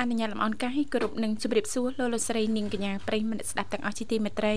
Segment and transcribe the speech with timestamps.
[0.00, 4.54] អនុញ្ញាតលំអរកាយគ្រប់នឹងជម្រាបសួរលោកលោកស្រីនាងកញ្ញាប្រិយមិត្តស្ដាប់ទាំងអស់ជាទីមេត្រី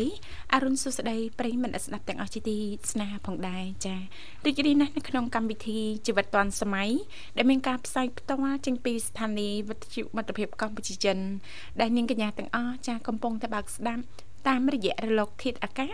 [0.54, 2.58] អរុនសុស្ដីប្រិយមិត្តស្ដាប់ទាំងអស់ជាទី
[2.92, 3.96] ស្នេហាផងដែរចា
[4.46, 6.92] រីករាយណាស់នៅក្នុងកម្មវិធីជីវិតឌွန်សម័យ
[7.38, 11.18] ដែលមានការផ្សាយផ្ទាល់ចេញពីស្ថានីយ៍វិទ្យុមិត្តភាពកម្ពុជាចិន
[11.82, 14.04] ដែលនាងកញ្ញាទាំងអស់ចាកំពុងតែបើកស្ដាប់
[14.48, 15.92] តាមរយៈរលកធាតុអាកាស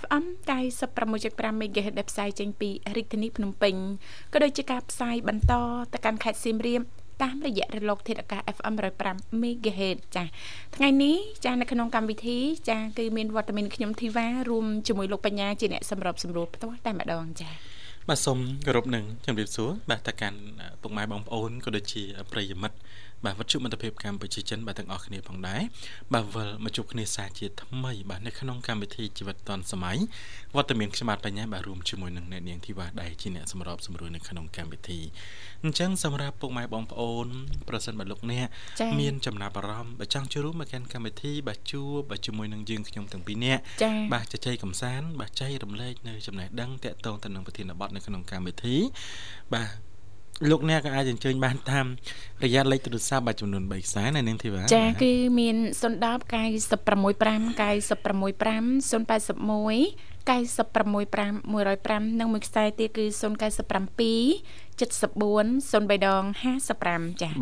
[0.00, 0.24] FM
[0.88, 3.74] 96.5 MHz ដែលផ្សាយចេញពីរាជធានីភ្នំពេញ
[4.32, 5.52] ក៏ដូចជាការផ្សាយបន្ត
[5.92, 6.82] ទៅកាន់ខេត្តសៀមរាប
[7.22, 8.74] តាមរយៈរលកធាតុអាកាស FM
[9.08, 10.26] 105 MHz ចា៎
[10.76, 12.38] ថ្ងៃនេះចា៎នៅក្នុងកម្មវិធី
[12.68, 17.54] ចា៎គឺមានវត្តមានខ្ញុំធីវ៉ារួមជាមួយលោកបញ្ញាជាអ្នកសម្របសម្រួលផ្ទាល់តែម្ដងចា៎
[18.08, 20.40] បាទសូមគោរពនឹងជំរាបសួរបាទតកាន់
[20.82, 22.02] ពុកម៉ែបងប្អូនក៏ដូចជា
[22.32, 22.76] ប្រិយមិត្ត
[23.24, 25.62] បាទវត្តជុមិត្តភាពកម្ពុជាចិនបាទទាំងអស់គ្នាផងដែរ
[26.14, 29.96] បាទវិលមកជួបគ្នាសាជាថ្មីបាទនៅក្នុងកម្មវិធីជីវិតឌွန်សម័យ
[30.56, 35.00] វត្តមានខ្ញុំបាទបញ្ញាបាទរួមជាមួយនឹងអ្នកនាងធីវ៉ាដែរជាអ្នកសម្របសម្រួលនៅក្នុងកម្មវិធី
[35.62, 37.26] អញ្ចឹងសម្រាប់ពុកម៉ែបងប្អូន
[37.68, 38.46] ប្រសិនបើលោកអ្នក
[39.00, 43.62] មានចំណាប់អារម្មណ៍បើចង់ចូលរួមមកកាន់កម្មវិធីបាទជួបបាទជាមួយនឹងយើងខ្ញុំទាំងពីរនាក់
[44.12, 48.76] បាទជជែកកំសាន្តបាទចែករំលែកនៅចំណេះដឹងតាក់ទងទៅនឹងប្រធានបទនៅក្នុងកម្មវិធី
[49.54, 49.87] បាទ
[50.50, 51.86] លោកអ្នកក៏អាចអញ្ជើញបានតាម
[52.44, 57.08] រយៈលេខទូរស័ព្ទបាទចំនួន3ខ្សែណានាងធីវ៉ាចាគឺមាន010 965
[57.60, 61.10] 965 081 965
[61.52, 63.20] 105និងមួយខ្សែទៀតគឺ097
[64.78, 66.22] 74 03ដង
[66.72, 67.32] 55ចា៎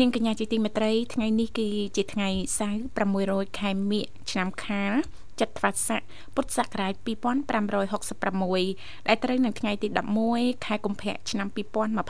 [0.00, 2.28] នាងកញ្ញាជាទីមេត្រីថ្ងៃនេះគឺជាថ្ងៃ
[2.58, 2.80] សៅរ៍
[3.18, 4.94] 600ខែមិញឆ្នាំខាល
[5.40, 6.00] ចត្វាស័ក
[6.34, 9.88] ពុទ្ធសករាជ2566ដែលត្រូវនៅថ្ងៃទី
[10.26, 11.48] 11ខែកុម្ភៈឆ្នាំ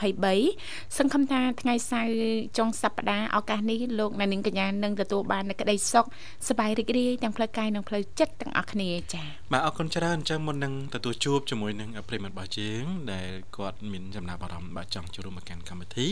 [0.03, 2.15] 2023សង្ឃឹមថាថ្ងៃសៅរ៍
[2.57, 6.05] ចុងសប្តាហ៍ឱកាសនេះលោកអ្នកនាងកញ្ញានឹងទទួលបាននូវក្តីសុខ
[6.47, 16.07] សប្បាយរីករាយទាំងផ្លូវកាយនិងផ្លូវចិត្តទាំងអស់គ្នាចា៎បាទអរគុណច្រើនអញ្ចឹងមុននឹងទទួលជួបជាមួយនឹងប្រិមត្តរបស់យើងដែលគាត់មានចំណាប់អារម្មណ៍បាទចង់ចូលរួមមកកាន់កម្មវិធី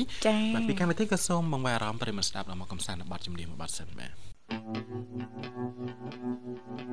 [0.53, 4.11] បាទពីកម្មវិធីក៏សូមបង្វែរអារម្មណ៍ប្រិមត្តស្ដាប់ដល់មកកំសាន្តបទចម្រៀងមួយបទសិនបាទ
[4.49, 4.57] 看
[6.87, 6.92] 不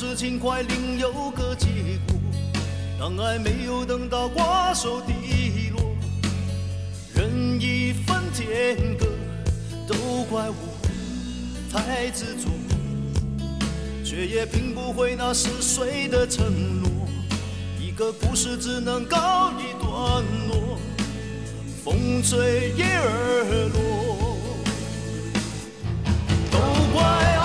[0.00, 1.66] 事情快另有个结
[2.08, 2.18] 果，
[2.98, 5.94] 当爱没有等到瓜熟蒂落，
[7.14, 9.04] 人已分天各，
[9.86, 10.54] 都怪我
[11.70, 12.48] 太执着，
[14.02, 16.46] 却也拼不回那似水的承
[16.80, 16.90] 诺。
[17.78, 20.78] 一个故事只能告一段落，
[21.84, 24.38] 风吹叶儿落，
[26.50, 26.58] 都
[26.94, 27.36] 怪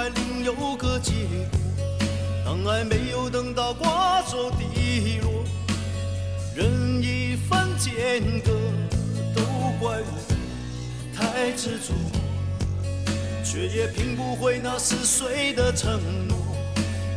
[0.00, 1.12] 爱另有个结
[1.50, 1.60] 果。
[2.42, 5.44] 当爱没有等到瓜熟蒂落，
[6.56, 8.50] 任一分间隔，
[9.34, 9.42] 都
[9.78, 10.06] 怪我
[11.14, 11.92] 太执着，
[13.44, 16.34] 却也拼不回那撕碎的承诺。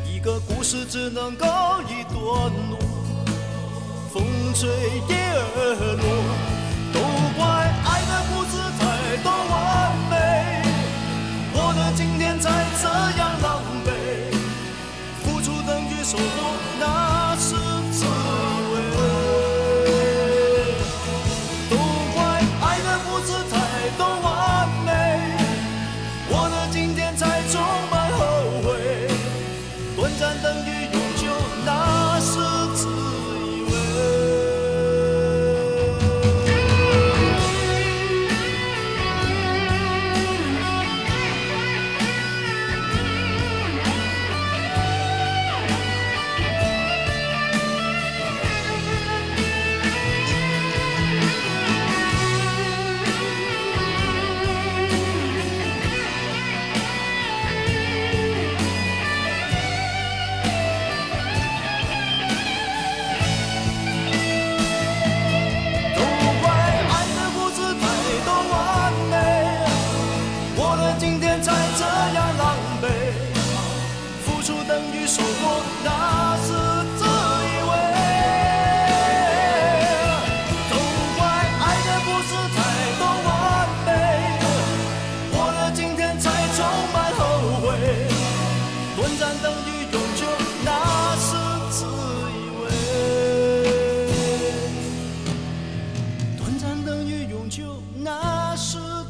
[0.06, 2.78] 一个故事只能告一段落，
[4.12, 4.68] 风吹
[5.08, 5.16] 叶
[5.56, 6.04] 儿落。
[6.92, 7.00] 都
[7.38, 7.46] 怪
[7.86, 8.84] 爱的故事太
[9.24, 9.54] 多完
[10.10, 10.16] 美，
[11.76, 12.88] 我的今天才这
[13.18, 13.90] 样狼狈，
[15.24, 16.54] 付出等于收获，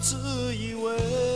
[0.04, 0.18] 自
[0.54, 1.33] 以为。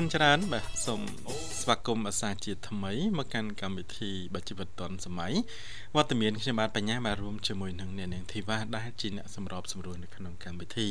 [0.00, 1.00] គុណច្រើនបាទសូម
[1.60, 5.32] ស្វាគមន៍អាសាជាថ្មីមកកាន់កម្មវិធីបាជីវិតឌុនសម័យ
[5.96, 10.88] វត្តមានខ្ញុំបាទបញ្ញាបាទរួមជាមួយនឹងអ្នកនាងធីវ៉ាដែលជាអ្នកសម្របសម្រួលនៅក្នុងកម្មវិធី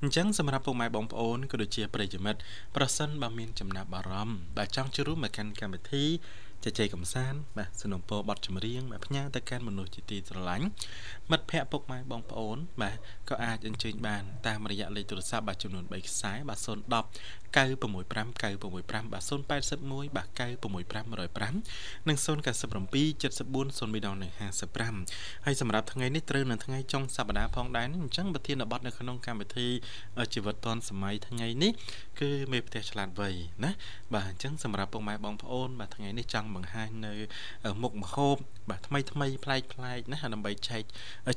[0.00, 2.40] អញ្ចឹងសម្រាប់ពុកម៉ែបងប្អូនក៏ដូចជាប្រិយមិត្ត
[2.76, 6.04] ប្រសិនបើមានចំណាប់អារម្មណ៍បាទចង់ចូលរួមមកកាន់កម្មវិធី
[6.63, 10.65] ជជែកកំសាន្តបាទสนុំពរបတ်ចម្រៀងបាទផ្ញើទៅកាន់មនុស្សជាទីស្រឡាញ់
[11.31, 12.97] មិត្តភ័ក្តិពុកម៉ែបងប្អូនបាទ
[13.29, 16.69] ក៏អាចអញ្ជើញបានតាមរយៈលេខទូរស័ព្ទបាទចំនួន3ខ្សែបាទ010
[17.53, 29.67] 965 965បាទ081បាទ965 105និង097 74 055ហើយសម្រាប់ថ្ងៃនេះត្រូវនៅថ្ងៃចុងសប្តាហ៍ផងដែរនេះអញ្ចឹងប្រធានបទនៅក្នុងកម្មវិធី
[30.33, 31.71] ជីវិតឌុនសម័យថ្ងៃនេះ
[32.19, 33.29] គឺមេផ្ទះឆ្លាតវៃ
[33.63, 33.71] ណា
[34.13, 37.12] បាទអញ្ចឹងសម្រាប់ពុកម៉ែបងប្អូនបាទថ្ងៃនេះចង់ បង្ហាញនៅ
[37.82, 38.36] មុខម្ហូប
[38.70, 40.82] បាទថ្មីថ្មីប្លែកប្លែកណាដើម្បីចែក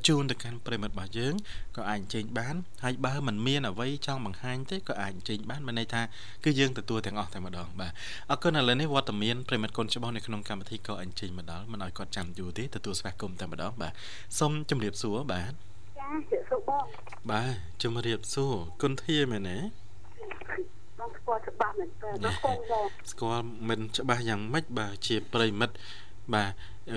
[0.08, 1.34] ជូនទៅកាន់ប្រិមិត្តរបស់យើង
[1.78, 6.02] ក៏អាចអញ្ជើញបានហើយបើមិនមានអ្វីចង់បង្ហាញទេក៏អាចអញ្ជើញបានមានន័យថា
[6.44, 7.92] គឺយើងទទួលទាំងអស់តែម្ដងបាទ
[8.32, 13.94] អរគុណឥឡូវនេះវត្តមានប្រិមិត្តកូនច្បងនៅក្នុងកម្មវិធីក៏អញ្ជើញមកដល់មិនឲ្យគាត់ចាំយូរទេទទួលស្វាគមន៍តែម្ដងបាទ
[14.40, 15.54] សូមជម្រាបសួរបាទ
[16.00, 16.84] ចាជិះសុបង
[17.32, 19.58] បាទជម្រាបសួរគុណធាមែនទេ
[21.00, 25.76] បងស្គាល់ច្បាស់មែនតើបងកូនបងស្គាល់មិនច្បាស់យ៉ាងម៉េចបាទជាប្រិមិត្ត
[26.34, 26.50] បាទ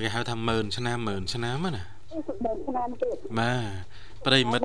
[0.04, 4.64] គេហៅថាម៉ឺនឆ្នាំម៉ឺនឆ្នាំហ្នឹងណាអឺសុបងឆ្នាំទៀតបាទប្រិមិត្ត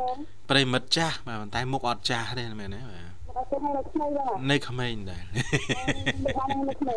[0.50, 6.96] ប្រិមិត្តចាស់បាទប៉ុន្តែមុខអត់ចាស់ទេមែនទេបាទមកទៅឲ្យនៅថ្មីបងនៅក្មេងដែរមិនបាននៅថ្មី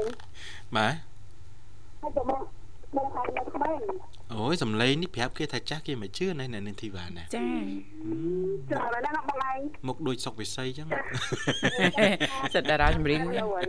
[0.77, 0.95] បាទ
[2.01, 2.43] ហើយទៅបង
[2.97, 3.71] បងឲ្យនៅថ្មី
[4.35, 10.89] អូយសំឡេងនេះប្រាប់គេថាចាស់គេមិនជឿណែអ្នកនាងធីវ៉ាណាចាចាឥឡូវណាបងឯងមុខដូចសុកវិស័យចឹង
[12.55, 13.65] សិតតារាចម្រៀងលើហើយ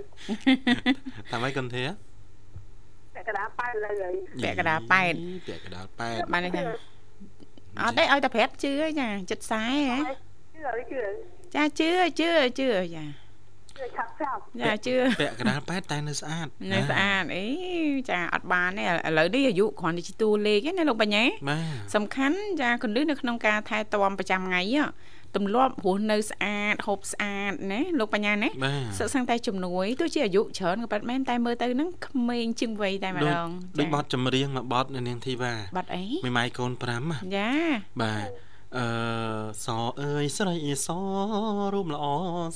[1.31, 4.13] តាមហើយកុនធាតែកណ្ដាលប៉ែលើហើយ
[4.43, 5.13] ពាក់កណ្ដាលប៉ែត
[5.47, 6.63] ពាក់កណ្ដាលប៉ែតបានន័យថា
[7.81, 9.97] អត់ទេឲ្យតែប្រាប់ជឿហើយចាចិត្តខ្សែហ៎
[10.53, 11.01] ជឿហើយជឿ
[11.55, 11.89] ចាជឿ
[12.19, 13.28] ជឿជឿចាជឿ
[13.98, 17.45] ឆាប់ឆាប់ចាជឿពាក់កណ្ដាលប៉ែតតែនៅស្អាតនៅស្អាតអី
[18.09, 21.63] ចាអត់បានទេឥឡូវនេះអាយុគ្រាន់តែជាតួលេខឯណាលោកបញ្ញាបាទ
[21.95, 24.86] សំខាន់ចាកន្លឹះនៅក្នុងការថែទាំប្រចាំថ្ងៃហ៎
[25.36, 37.50] ទម្លាប់រស់នៅស្អាតហូបស្អាតណាលោកបញ្ញាណាបាទសឹកសឹងតែជំនួយទោះជាអាយុច្រើនក៏ប៉ិតមែនតែមើលទៅហ្នឹងក្មេងជាងវ័យតែម្ដូចដងដូចបត់ចម្រៀងមួយបត់នៅនាងធីវ៉ាបាត់អីមួយម៉ាយកូន5ហ៎ចា
[38.01, 38.85] បាទ អឺ
[39.65, 39.67] ស
[40.01, 40.88] អើយស្រីស
[41.73, 42.05] រូបល្អ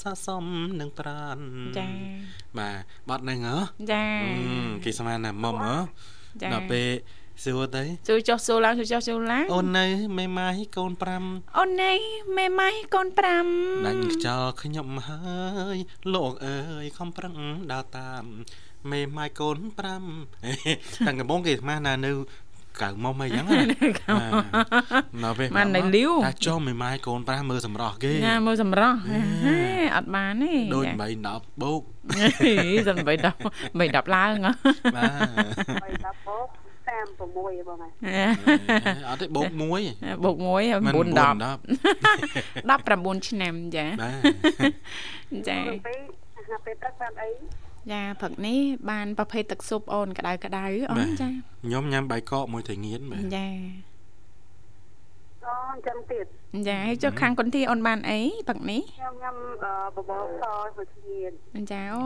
[0.01, 0.45] ស័កសម
[0.79, 1.37] នឹងប្រាន
[1.77, 1.87] ចា
[2.57, 3.57] បាទបត់ហ្នឹងហ៎
[3.91, 4.31] ចាអឺ
[4.83, 5.75] គេស្មានណាមុំហ៎
[6.41, 6.87] ចាដល់ពេល
[7.43, 9.85] សួរទៅជួយចុះចូលឡើងជួយចុះចូលឡើងអូននៅ
[10.17, 10.91] មេម៉ាយកូន
[11.25, 11.99] 5អូននេះ
[12.37, 15.21] មេម៉ៃកូន5ដាច់ខ្យល់ខ្ញុំហើ
[15.75, 15.77] យ
[16.13, 17.35] លោកអើយខំប្រឹង
[17.71, 18.23] ដើរតាម
[18.91, 19.79] មេម៉ាយកូន5
[21.05, 22.11] តាំងកំបងគេស្មានណានៅ
[22.81, 23.67] កៅមុំអីចឹងណាបាទ
[25.23, 29.57] មកពេលបាននៅលាវតែចុះមេម៉ាយកូន5មើលសម្រស់គេណាមើលសម្រស់ហេហេ
[29.95, 31.81] អត់បានទេដូចចា8 10បូក
[32.89, 33.25] សំបី10
[33.79, 34.51] 3 10ឡើងហ៎
[34.95, 35.11] បាទ
[35.83, 36.47] ហើយដល់បោក
[36.87, 37.91] 36បងហើយ
[39.09, 39.81] អត់ទេបូកមួយ
[40.23, 41.43] បូក1មិន9 10
[42.69, 45.99] 10 19ឆ្នាំចាបាទចាពេល
[46.51, 47.29] អាពេលទឹកបានអី
[47.91, 48.59] ចាព្រឹកនេះ
[48.89, 51.29] បានប្រភេទទឹកស៊ុបអូនក្តៅក្តៅអូនចា
[51.65, 53.47] ខ្ញុំញ៉ាំបាយកកមួយត្រីងៀនបាទចា
[55.45, 56.25] អូអញ្ចឹងទៀត
[56.67, 59.35] ចាហើយចុះខាងគុនធីអូនបានអីព្រឹកនេះខ្ញុំញ៉ាំ
[59.95, 60.45] បបរស
[60.77, 61.31] មួយទៀត
[61.71, 62.03] ចាអូ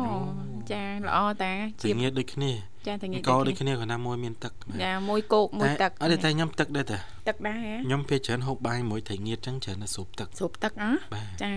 [0.71, 2.51] ចាល្អតាត្រីជាងៀនដូចគ្នា
[2.87, 11.53] ចាតែងាយកដូចគ្នាគ្រាន់តែមួយមានទឹកបាទចាមួយគោកមួយទឹកអត់ទេតែញ៉ាំទឹកដែរតាទឹកដែរហ៎ខ្ញុំពេលច្រើនហូបបាយមួយត្រីងៀតចឹងច្រើនតែស៊ុបទឹកស៊ុបទឹកអ៎បាទចា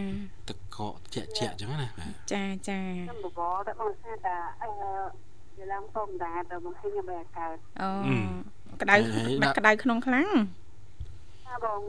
[0.49, 2.79] ទឹកកកជាក់ជាក់ចឹងណាបាទចាចា
[3.09, 4.69] ខ្ញុំបបរតែបងថាតាអឺ
[5.59, 7.91] វាឡើងធម្មតាតែមកឃើញខ្ញុំបែរកើតអូ
[8.81, 8.97] ក្តៅ
[9.59, 10.29] ក្តៅក្នុងខ្លាំង
[11.65, 11.81] បង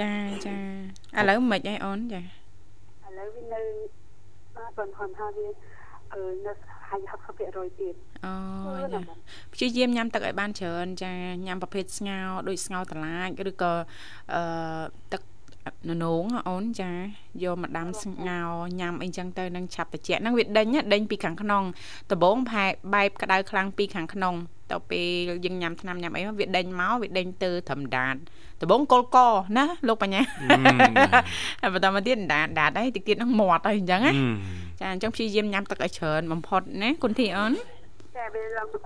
[0.00, 0.12] ចា
[0.46, 0.56] ចា
[1.18, 2.24] ឥឡូវមិនអីអូនចាឥ
[3.18, 3.60] ឡូវវានៅ
[4.56, 5.46] បាទបងគាត់ថាវា
[6.12, 6.52] អឺនៅ
[6.88, 7.00] ហើយ
[7.36, 7.94] 60%ទៀត
[8.26, 8.32] អូ
[8.92, 9.00] ចា
[9.52, 11.12] ព្យាយាមញ៉ាំទឹកឲ្យបានច្រើនចា
[11.46, 13.72] ញ៉ាំប្រភេទស្ងោរដូចស្ងោរតឡាចឬក៏
[14.34, 14.42] អឺ
[15.12, 15.22] ទឹក
[15.88, 16.92] ននងអូនចា
[17.44, 21.62] យកមកដាំស្ងោរញ៉ាំអីចឹងទៅនឹងឆាប់ត្រជាក់ហ្នឹងវាដេញណាដេញពីខាងក្នុង
[22.10, 24.34] ដំបងផែបែបក្តៅខ្លាំងពីខាងក្នុង
[24.72, 28.16] ទៅពេលយើងញ៉ាំថ្នាំញ៉ាំអីមកវាដេញមកវាដេញទៅត្រឹមដាត
[28.60, 29.18] ដំបងកុលក
[29.58, 30.22] ណាលោកបញ្ញា
[31.60, 34.20] ហើយបន្តមកទៀតដាតដាតហើយតិចទៀតហ្នឹងមាត់ហើយអញ្ចឹងណាអឺ
[34.80, 37.52] ចាអញ្ចឹងព្យាយាមញ៉ាំទឹកឲ្យច្រើនបំផុតណាគុណធីអូន
[38.16, 38.80] តែវាឡើងអឺ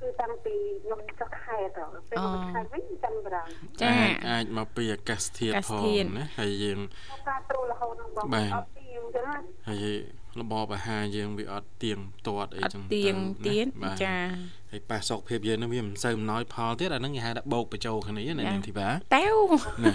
[0.00, 3.48] គឺតាំងពីខ្ញុំចុះខែទៅពេលខ្ញុំខែវិញចាំបរាំង
[3.80, 6.78] ចាអាចអាចមកពីអាកាសធាតុអាកាសផងធាតុណាហើយយើង
[7.28, 9.86] ការត្រួតរហូតនឹងបងបាទអត់ទៀងចឹងណាហើយ
[10.42, 13.14] របបអាហារយើងវាអត់ទៀងទាត់អីអត់ចឹងទៀង
[13.46, 14.16] ទៅណាទៀតបាទចា
[14.72, 19.34] ហើយប៉ះសុខភាពយើងនឹងវាមិនសូវអំណោយផលទៀតអាហ្នឹងគេហៅថាបោកបញ្ចូលគ្នាណាចានាងធីបាតែវ
[19.84, 19.94] ណា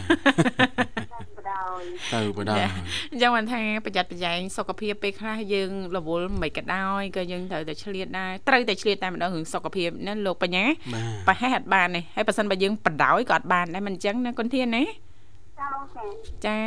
[1.11, 1.81] ចាំបដោយ
[2.13, 2.65] ទៅបដាចា
[3.11, 14.83] អញ្ចឹងបានថាប្រយ័ត្នប្រយែងសុខភាពពេលខ្លះយើងរវល់មិនក៏ដោយក៏យើងត្រូវតែឆ្លៀតដែរត្រូវតែឆ្លៀតតែម្ដងរឿងសុខភាពណាលោកបញ្ញាបាទប្រហែលអត់បានទេហើយបើសិនបើយើងបដ ாய் ក៏អត់បានដែរមិនអញ្ចឹងណាគុណធានណា
[15.63, 16.05] ចាបងចា
[16.47, 16.59] ចា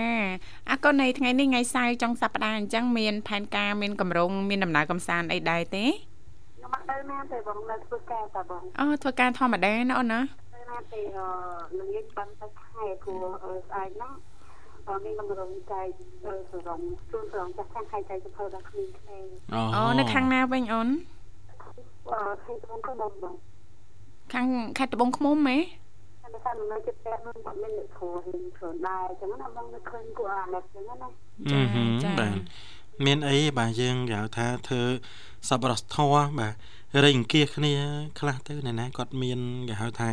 [0.70, 10.20] អរគុណនៃថ្ងៃនេះថ្ងៃសៅរ៍ចុងសប្តាហ៍អញ្ចឹងមានផែនការមានកម្រងមានដំណើរកំសាន្តអីដែរទេខ្ញុំអត់ទៅណាទេបងនៅធ្វើការតែបងអូធ្វើការធម្មតាណាអូនណា
[10.54, 14.12] ទៅណាទេអឺល្ងាចបានទៅខែព្រោះអឺស្អែកហ្នឹង
[14.88, 15.86] អឺមានកម្រងចែក
[16.26, 19.24] អឺសរងជូនសរងចាស់ខាងខែចែកទៅធ្វើដល់គ្មានក្មេង
[19.54, 20.88] អូអូនៅខាងណាវិញអូន
[22.12, 23.34] អឺខែទៅទៅបងបង
[24.34, 24.46] ខាង
[24.78, 25.58] ខេត្តត្បូងឃ្មុំហ៎
[26.36, 31.08] តែថានៅចិត្តតែនឹងគាត់មានអ្នកគ្រូហ៊ានធ្វើដែរអញ្ចឹងណាបងនៅឃើញពួកអានេះអញ្ចឹងណា
[31.48, 31.88] អឺហឹម
[32.18, 32.32] បាទ
[33.06, 34.82] មានអីបាទយើងគេហៅថាធ្វើ
[35.48, 36.54] សប្បុរសធម៌បាទ
[37.04, 37.74] រៃអង្គាសគ្នា
[38.18, 40.10] ខ្លះទៅណែណាគាត់មានគេហៅថា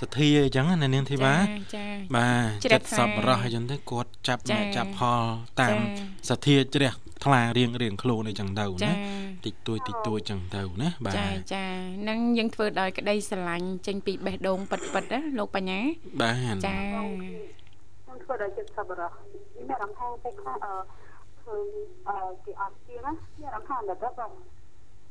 [0.00, 1.34] សទ្ធាអញ្ចឹងណានាងធីបា
[1.74, 1.84] ចា
[2.16, 5.22] បាទជ្រះចិត្តថ្លាសប្បុរសអញ្ចឹងទៅគាត់ចាប់ចាអ្នកចាប់ផល
[5.60, 5.76] តាម
[6.28, 6.92] ចាសទ្ធាជ្រះ
[7.24, 8.94] ថ្លារៀងរៀងខ្លួនអីចឹងទៅចាណា
[9.46, 11.64] តិចតួចតិចតួចចឹងទៅណាបាទចាចា
[12.08, 15.80] នឹងយើងធ្វើដោយក្តីស្រឡាញ់ចេញពីបេះដូងពិតពិតណាលោកបញ្ញា
[16.20, 19.10] បាទចាខ្ញុំធ្វើដល់ចិត្តសប្បុរស
[19.56, 20.74] មានអារម្មណ៍ថាពេលខ្លះអឺ
[21.42, 21.64] ឃើញ
[22.08, 24.32] អឺគេអត់ជាណាមានអារម្មណ៍ថាដល់ទៅបង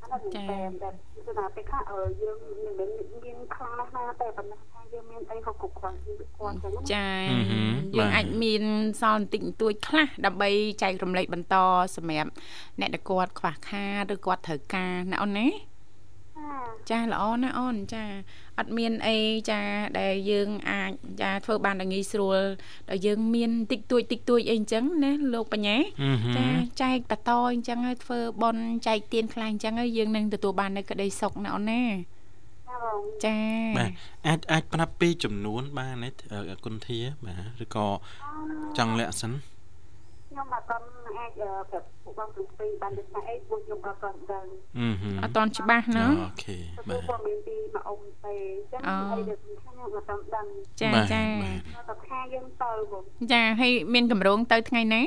[0.02, 0.42] អានោះតែ
[0.82, 0.90] តែ
[1.26, 2.90] គឺថាពេលខ្លះអឺយើងមិនមែន
[3.24, 7.08] មានខ្លាំងណាស់ណាតែប៉ុន្តែ ថាយើងមានអីហូបគ្រប់គ្រាន់ពីគាត់ចឹងណាចា
[7.98, 8.64] យើងអាចមាន
[9.02, 10.50] សល់បន្តិចបន្តួចខ្លះដើម្បី
[10.84, 11.56] ចែករំលែកបន្ត
[11.96, 12.32] សម្រាប់
[12.80, 15.48] អ្នកដែលគាត់ខ្វះខាតឬគាត់ត្រូវការណាអូនណា
[16.92, 18.04] ចាល្អណាស់អូនចា
[18.60, 19.18] អត់មានអី
[19.50, 19.62] ចា
[20.00, 22.40] ដែលយើងអាចចាធ្វើបានដល់ងាយស្រួល
[22.90, 31.84] ដល់យើងមានតិចតួចតិចតួចអីអញ្ចឹងណាលោកបញ្ញាអឺហឹចាមចែកតតអញ្ចឹងហើយធ្វើបន់ចែកទៀនខ្លះអញ្ចឹងហើយយើងនឹងទទួលបាននៅក្តីសុខណាអូនណា
[32.74, 33.38] ចាបងចា
[33.78, 33.92] បាទ
[34.28, 37.86] អាចអាចប្រាប់ពីចំនួន បានទេអឺគុណធាបាទឬក៏
[38.78, 39.34] ចង់លាក់សិន
[40.30, 40.86] ខ្ញុំអត់ទាន់
[41.18, 44.46] អាចអឺប្រាប់ពួកបងទាំងពីរបានដូចថាអីពួកខ្ញុំអត់ទាន់ដឹង
[44.78, 50.46] អឺហឹមអត់តន់ច្បាស់ណាអូខេព្រោះបាទគាត់មានពីមកអ៊ំទេអញ្ចឹងអូអីដែលខ្ញុំខ្ញុំអត់ទាន់ដឹង
[50.82, 55.02] ចាបាទចាបាទតែខែយើងទៅបងចាហើយមានកម្រងទៅថ្ងៃណា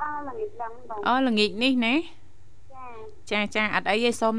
[0.00, 1.94] អើល្ងាចដឹងបងអូល្ងាចនេះណា
[3.30, 4.36] ចាចាចាអត់អីទេសូម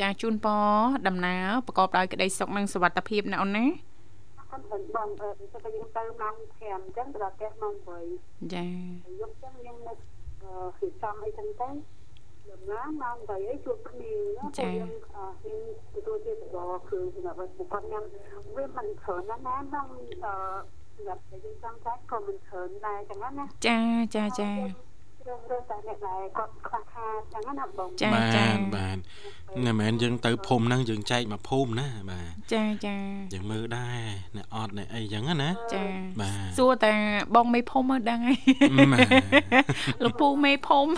[0.00, 0.64] ចាជូនពរ
[1.06, 3.66] ដំណើរប្រកបដោយក្តីសុខនិងសុវត្ថិភាពណាអូនណា
[4.52, 7.74] អត់មិនបងអឺតែតែយើងទៅម៉ោង5អញ្ចឹងទៅដល់ផ្ទះម៉ោង
[8.12, 8.66] 8ចា
[9.04, 9.92] ហើយយកចឹងយើងនៅ
[10.42, 11.68] អឺគឺសំអីចឹងទៅ
[12.48, 15.62] លំណាម៉ោង8អីជួបគ្នាណាពួកយើងអឺមាន
[15.94, 18.04] ទទួលជាបបគឺសម្រាប់បុគ្គលញ៉ាំ
[18.56, 19.86] វាមិនច្រើនណាស់ណាក្នុង
[20.24, 20.34] អឺ
[20.94, 23.78] សម្រាប់តែយើងចង់ចាច់ក៏មិនច្រើនដែរចឹងណាចា
[24.14, 24.87] ចាចា
[25.50, 28.96] រឿងរឿងតែអ្នកដែលគាត់ខ្វះខាតចឹងណាបងចាបាទចាបាទ
[29.66, 32.96] មិនមែនយើងទៅភូមិហ្នឹងយើងចែកមកភូមិណាបាទចាចា
[33.32, 33.98] យើងមើលដែរ
[34.36, 35.82] អ្នកអត់អ្នកអីចឹងណាចា
[36.22, 36.92] បាទសួរតែ
[37.36, 38.36] បងមេភូមិមើលដឹងហើយ
[38.92, 39.08] បាទ
[40.04, 40.90] លោកពូមេភូមិប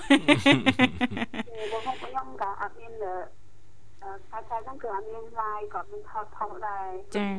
[1.80, 6.86] ងខ្ញុំក៏អត់មានអឺតែតែហ្នឹងគឺអត់មាន live ក៏មានថតថតដែរ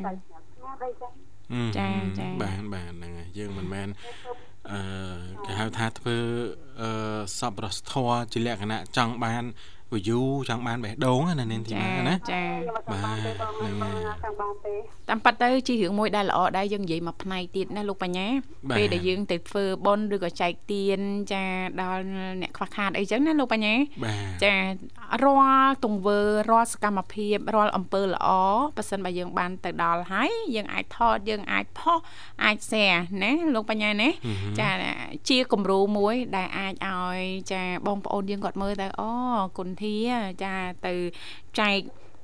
[0.06, 1.12] តែស្ងាត់ដែរចឹង
[1.54, 1.88] អឺចា
[2.20, 4.50] ចាបាទបាទហ្នឹងហើយយើងមិនមែនអឺ
[5.46, 6.18] គេហៅថាធ្វើ
[6.82, 9.44] អឺសប្បុរសធម៌ជាលក្ខណៈចង់បាន
[9.98, 14.76] view ចង់បានបេះដូងណានាងធីចាបាណាចាខ្ញុំអត់ចង់បានទេបងខ្ញុំអត់ចង់បានទេ
[15.10, 18.28] តាមប៉ាត់ទៅជារឿងមួយដែលល្អដែរយើងនិយាយមកផ្នែកទៀតណាលោកបញ្ញា
[18.70, 21.00] បាទពេលដែលយើងទៅធ្វើបុណ្យឬក៏ចែកទាន
[21.34, 21.44] ចា
[21.82, 22.04] ដល់
[22.42, 24.54] អ្នកខ្វះខាតអីចឹងណាលោកបញ្ញាបាទចា
[25.24, 26.20] រាល់ទង្វើ
[26.50, 28.28] រាល់សកម្មភាពរាល់អំពើល្អ
[28.78, 32.00] ប៉ះសិនបើយើងបានទៅដល់ហើយយើងអាចថតយើងអាចផុស
[32.44, 34.10] អាច share ណាលោកបញ្ញាណា
[34.60, 34.70] ចា
[35.30, 37.20] ជាគំរូមួយ ដែលអាចឲ្យ
[37.52, 39.10] ចាបងប្អូនយើងគាត់មើលទៅអូ
[39.58, 39.94] គុណធា
[40.44, 40.94] ចាទៅ
[41.60, 41.80] ចែក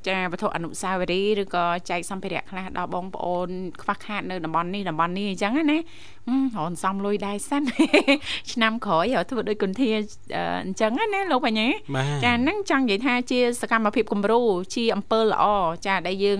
[0.07, 3.49] ចាវត្ថុអនុស្សាវរីយ៍ឬក៏ចែកសម្ភារៈខ្លះដល់បងប្អូន
[3.81, 5.79] ខ្វះខាតនៅតំបន់នេះតំបន់នេះអញ្ចឹងណា
[6.27, 7.63] ហឹមរនសំលុយដែរសិន
[8.51, 10.01] ឆ្នាំក្រោយឲ្យធ្វើដូចគុនធាអឺ
[10.65, 14.41] អញ្ចឹងណាលោកបញ្ញាបាទចាហ្នឹងចង់និយាយថាជាសកម្មភាពគំរូ
[14.75, 15.45] ជាអំពើល្អ
[15.87, 16.39] ចាដែលយើង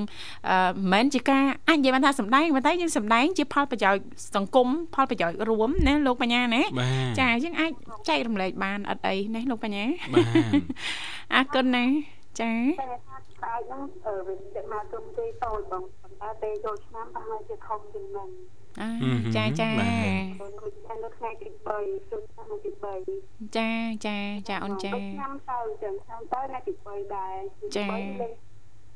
[0.49, 0.57] អឺ
[0.93, 4.03] មិនមែនជាការអាចនិយាយបានថាសម្ដែងប៉ុន្តែយើងសម្ដែងជាផលប្រយោជន៍
[4.35, 6.87] សង្គមផលប្រយោជន៍រួមណាលោកបញ្ញាណាបា
[7.17, 7.71] ទចាយើងអាច
[8.09, 10.27] ចែករំលែកបានអត់អីណាលោកបញ្ញាបាទ
[11.35, 11.85] អរគុណណា
[12.39, 12.51] ចា
[13.43, 18.29] តែថាស្អាតហ្នឹងអឺវាចិត្តមកទុំទេតូចបងប៉ុន្តែពេលចូលឆ្នាំប្រហែលជាធំជាងហ្នឹង
[18.81, 21.47] អើហឹមចាចាបាទបងគិតថានៅថ្ងៃទី
[21.79, 22.71] 3ចូលឆ្នាំទី
[23.13, 23.71] 3ចា
[24.05, 24.17] ចា
[24.49, 27.35] ចាអូនចាឆ្នាំទៅចឹងឆ្នាំទៅថ្ងៃទី3ដែរ
[27.77, 27.91] ចា៎
[28.21, 28.33] លេង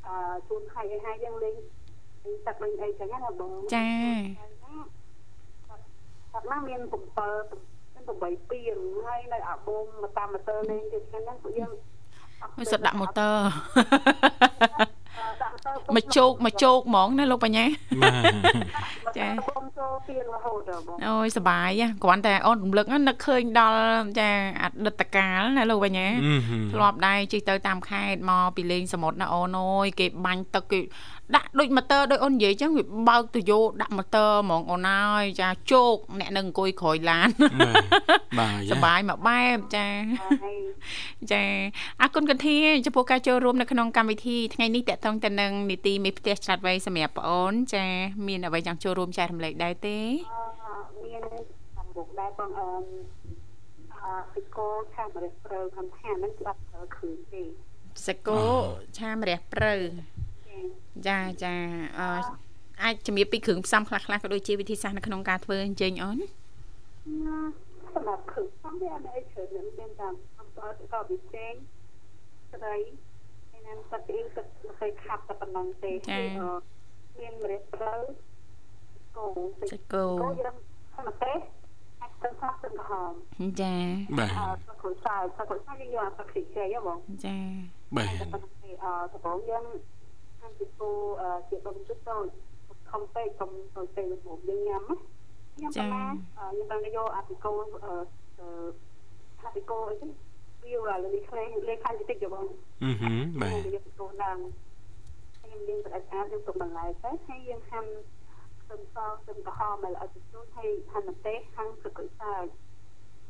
[0.08, 0.16] អឺ
[0.48, 1.56] ជួនខែឲ្យហើយយើងលេង
[2.24, 3.90] លេងទឹកលេងអីចឹងណាបងចា
[6.32, 8.04] ថាមកមាន7មាន
[8.40, 11.72] 8ពីងហើយនៅអាបូមមកតាមម៉ូទ័រលេងទៀតហ្នឹងពួកយើង
[12.60, 13.36] មិនសុទ្ធដាក់ម៉ូទ័រ
[15.18, 17.66] អឺដាក់ទៅមកជោកមកជោកហ្មងណាលោកបញ្ញា
[18.02, 23.82] បាទចាចាបងចូលពីរហូតដល់បងអូយសប្បាយហ่ะគ្រាន់តែអូនរំលឹកណានឹកឃើញដល់
[24.20, 24.30] ចា
[24.62, 30.80] អតីតកាលណាលោកបញ្ញាអឺហឹមធ្លាប់ដែរជិះទៅតាមខេត្តមកពីលេងសមុទ្រណាអូនអើយគេបាញ់ទឹកគេ
[31.36, 37.84] ដាក់ដូចម៉ូទ័រដូចអូននិយាយចឹងវាបើកទៅយកដាក់ម៉ូទ័រហ្មងអូនអើយចាជោកអ្នកនឹងអង្គុយក្រោយឡានបាទ
[38.40, 39.88] បាទសប្បាយមួយបែបចា
[40.22, 40.60] ហើយ
[41.32, 41.44] ចា
[42.02, 47.86] អរគុណកន្ធាចំពោះការចូលរួមនៅក្នុងកម្មវិធីថ្ងៃនេះតកតងទៅនឹងនីតិមេផ្ទះឆ្លាតវៃសម្រាប់បងអូនចា
[48.28, 50.00] មានអ្វីចង់ចូលរួមចែករំលែកដែរទេ
[50.32, 51.24] អឺមាន
[51.78, 52.70] សំបុកដែរបងអឺ
[54.04, 57.44] អឺពីកោឆាមរិះព្រើកំថាហ្នឹងគឺអត់ប្រើគ្រឿងទេ
[58.06, 58.44] សកោ
[58.98, 59.74] ឆាមរះព្រៅ
[61.08, 61.54] ចាចា
[62.00, 62.08] អឺ
[62.84, 66.18] អាចជំរាបពីគ្រឿងផ្សំខ្លះៗក៏ដូចជាវិធីសាស្ត្រនៅក្នុងការធ្វើអញ្ចឹងអូន
[67.94, 71.54] សម្រាប់គ្រឿងផ្សំវាអត់អីច្រើនទេមានតាមអំបិលក៏ប៊ីចេង
[72.52, 72.76] ស្រី
[73.52, 74.46] ហើយនឹងទឹកអ៊ីទឹក
[74.78, 76.52] ស្អីខាប់តែប៉ុណ្ណឹងទេហើយអឺ
[77.20, 77.94] មានម្រេចព្រៅ
[79.18, 80.56] កូនសកោកូនយើង
[80.94, 81.34] ហើយមកទេ
[82.02, 83.12] អាចទៅសាស្ត្រទៅក្រហម
[83.62, 83.76] ចា
[84.20, 87.38] បាទអឺទឹកគ្រូសាយទឹកគ្រូសាយយើងយកទឹកខ្ទិះចេហ៎បងចា
[87.98, 89.66] បាទតែប៉ុណ្ណឹងទេអឺដំបូងយើង
[90.42, 90.90] អាចពីពូ
[91.22, 92.26] អឺជាដុំទឹកតូច
[92.92, 94.96] ខំពេកខំទៅពេករបស់យើងញ៉ាំណា
[95.60, 96.04] ញ៉ាំប៉ុណ្ណា
[96.40, 97.68] អឺយើងបានយកអាពីកូអឺ
[98.40, 98.48] អឺ
[99.44, 100.12] អាពីកូអីហ្នឹង
[100.64, 102.46] វាឡាលីខ្លែងលេខខាងតិចទេបង
[102.84, 104.40] អឺហឹមបាទយើងពីកូឡើង
[105.40, 107.90] ហើយយើងលាងទឹកស្អាតយើងទុកបន្លែទៅហើយយើងហាន់
[108.62, 112.46] ខ្ទឹមសខ្ទឹមក្រហមឲ្យឲ្យជូរហើយហាន់ម្ទេសហាន់ទឹកក្រូចសើច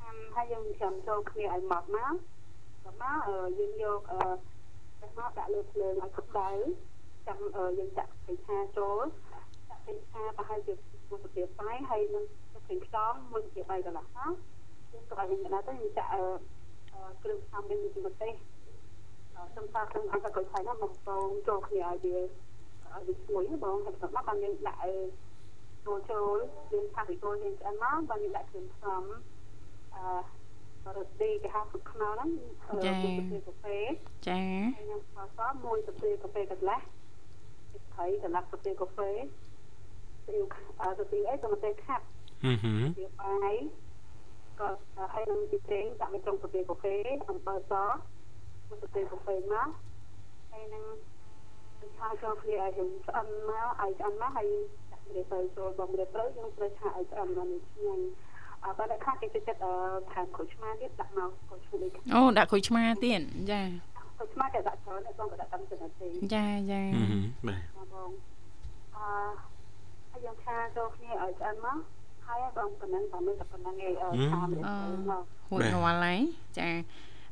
[0.02, 2.14] ហាន់ហើយយើងចាំចូលគ្នាឲ្យម៉ត់មក
[2.84, 4.20] ដល់មកអឺយើងយកអឺ
[5.02, 6.50] ដាក់មកដាក់លើភ្លើងឲ្យក្តៅ
[7.28, 9.06] ចាំអឺយើងចាក់ប្រេងឆាចូល
[9.70, 10.74] ចាក់ប្រេងឆាប្រហែលជា
[11.10, 14.34] មួយស្ទាបបាយហើយនឹងទឹកប្រេងខ្យងមួយស្ទាបបាយកន្លះមក
[14.92, 16.24] យើងទុកឲ្យយើងក្តៅទៅយើងចាក់អឺ
[16.94, 18.34] អឺគ្រឿងផ្សំមានជាម្ទេស
[19.36, 24.96] អឺសំខាន់ក្នុងអង្គកុយឆៃនោះមកបងចូលគ្នាឲ្យវាឲ្យវាឈ្ងុយណាបងហើយបន្ទាប់មកបានយើងដាក់អឺ
[25.86, 26.38] ចូលចូល
[26.72, 29.04] យើងថាពីចូលយើងឆ្អិនមកបានយើងដាក់គ្រឿងផ្សំ
[29.96, 32.30] អឺរ៉ូឌីគេហៅទឹកខ្នុរហ្នឹង
[32.68, 33.80] អឺមួយកាហ្វេ
[34.28, 34.40] ចា
[34.76, 36.82] ហើយខ្ញុំស្ករសមួយស្ព្រាកាហ្វេកន្លះ
[38.02, 40.46] ទឹកត្រីកន្លះស្ព្រាកាហ្វេស្អ៊ីវ
[40.82, 42.04] អឺស្អ៊ីវអីទៅមកខាប់
[42.44, 43.56] អឺហឹមស្អ៊ីវបាយ
[44.60, 44.70] ក៏
[45.14, 46.96] ហើយនឹងទីប្រេងដាក់នៅក្នុងស្ព្រាកាហ្វេ
[47.30, 47.74] អំបិលស
[48.68, 49.68] មួយស្ព្រាកាហ្វេមក
[50.52, 50.86] ហើយនឹង
[51.98, 54.48] ឆាចូលគ្នាឲ្យយើងឆ្អិនមកឲ្យឆ្អិនមកហើយ
[54.92, 58.06] ដាក់ម្រេចទៅចូលបងម្រេចទៅយើងត្រូវឆាឲ្យឆ្អិនមកនេះឆ្ងាញ់
[58.64, 59.74] អើបើដាក់ខាត់គេទៅចិត្តអឺ
[60.12, 63.62] ថែមក្រូចឆ្មាទៀតដាក់មកក្រូចឆ្មានេះអូដាក់ក្រូចឆ្មាទៀតចា
[64.22, 68.12] ក្រូចឆ្មាគេដាក់ច្រើនតែបងក៏ដាក់តាមចំណុចទេចាចាអឺហឹមបាទបងបង
[68.96, 69.06] អឺ
[70.12, 71.78] ហើយយើងឆាចូលគ្នាឲ្យឆ្អិនមក
[72.28, 76.20] ហើយបងប៉ុណ្ណឹងតែមានតែប៉ុណ្ណឹងឯងអឺឆាម្រេចទៅមកហួចរាល់ហើយ
[76.60, 76.70] ចា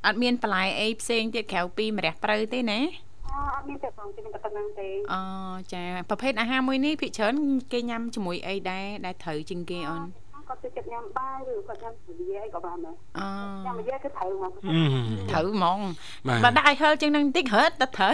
[0.06, 2.80] អត់មានបន្លែអីផ្សេងទៀតក្រៅពីម្រះព្រៅទេណា
[3.28, 5.22] អឺអត់មានតែបងទេមានតែប៉ុណ្ណឹងទេអូ
[5.74, 7.36] ចាប្រភេទអាហារមួយនេះភាគច្រើន
[7.72, 10.02] គេញ៉ាំជាមួយអីដែរដែលត្រូវជាងគេអូន
[10.50, 13.28] គាត់ទៅចិត្តញ៉ាំបាយឬគាត់ញ៉ាំពលាអីក៏បានដែរអូ
[13.66, 15.80] ញ៉ាំពលាគឺត្រូវមកអឺហឹមត្រូវហ្មង
[16.28, 18.14] បាទបើដាក់ឲ្យហឹលជាងនឹងបន្តិចរត់ទៅត្រូវ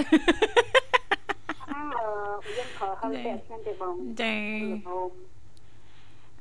[1.72, 4.36] អឺយើងខើហើយតែអត់ខ្ញុំទេបងចា
[4.88, 5.10] បង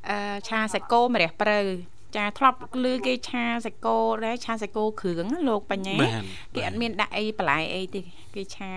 [0.08, 1.58] អឺឆាសាច់គោម្រះព្រៅ
[2.16, 6.22] ចាធ្លាប់ឮគេឆាសាច់គោដែរឆាសាច់គោគ្រឿងណាលោកបញ្ញាបាទ
[6.54, 8.00] គេអត់មានដាក់អីបន្លែអីទេ
[8.34, 8.72] គេឆា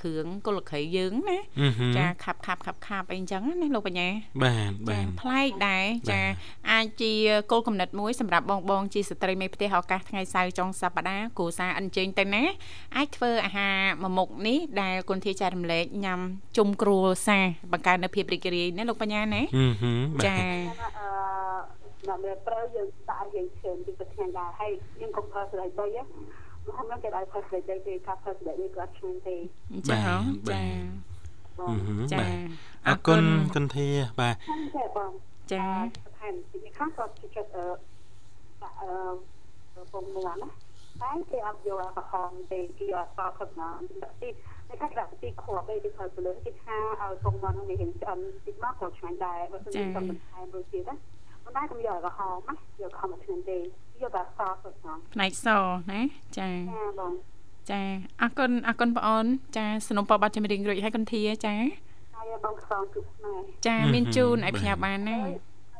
[0.00, 4.08] គ្រឿងគល់ក្រីយើងណាអឺហឹមចាខាប់ខាប់ខាប់ខាប់អីអញ្ចឹងណាលោកបញ្ញា
[4.44, 6.34] បាទបាចាទប្លែកដែរចាបាទ
[6.70, 7.12] អាចជា
[7.50, 12.42] គោលគំនិតមួយសម្រាប់បងបងជាស្ត្រីមេផ្ទះឱកាសថ្ងៃសៅរ៍ចុងសប្តាហ៍គ្រួសារអិនជើញទៅណា
[12.96, 16.20] អាចធ្វើអាហារមួយមុខនេះដែលគុនធាចែករំលែកញ៉ាំ
[16.56, 20.36] ជុំគ្រួសារបង្កើននូវភាពរីករាយណាលោកបញ្ញាណាអឺហឹមបាទចា
[20.98, 29.36] អឺ ណាស់មានប្រើយើងដាក់យើងឈើពីប្រធានដែរហើយយើងកុំប្រើស្រីបីហ្នឹងគេឲ្យផឹកស្ដីគេថាផឹកស្ដីគេគាត់ឆ្ងាញ់ទេ
[29.90, 30.64] ចាបាទចា
[31.58, 32.34] បអឺងហឹមចាបាទ
[32.86, 33.22] អរគុណ
[33.54, 33.88] គុណធា
[34.20, 35.12] បាទហ្នឹងទេបង
[35.52, 37.66] ចាស្ថានភាពនេះខាងគាត់ជិះចិត្តអឺ
[38.62, 40.48] ដាក់អឺពងមួនណា
[41.02, 43.68] តែគេអត់យកអាក្រហមទេគេអត់សល់ខឹកណា
[44.20, 44.28] ទី
[44.68, 50.96] តែខាងដាក់ទីខួបទេគេធ្វើទៅលើគេថាឲ្យពងមួននេះហិនឆ្អិនតិចមកក៏ឆ្ងាញ់ដែរបើមិនតាមបន្ថែមរសជាតិណា
[51.56, 53.58] ប៉ុន្តែខ្ញុំយកអាក្រហមណាយកខំមកឆ្ងាញ់ទេ
[54.02, 55.48] យកតែសល់ខឹកណាផ្នែកស
[55.92, 56.00] ណា
[56.38, 57.12] ចាចាបង
[57.70, 57.82] ចា
[58.22, 61.54] អរគុណអរគុណបងអូនចាสนុំពរប័ណ្ណចម្រៀងរួចហើយគុនធាចា
[62.16, 65.22] ហើយបងខ្សងជួបស្នេហ៍ចាមានជូនឲ្យផ្ញើបានណាឥ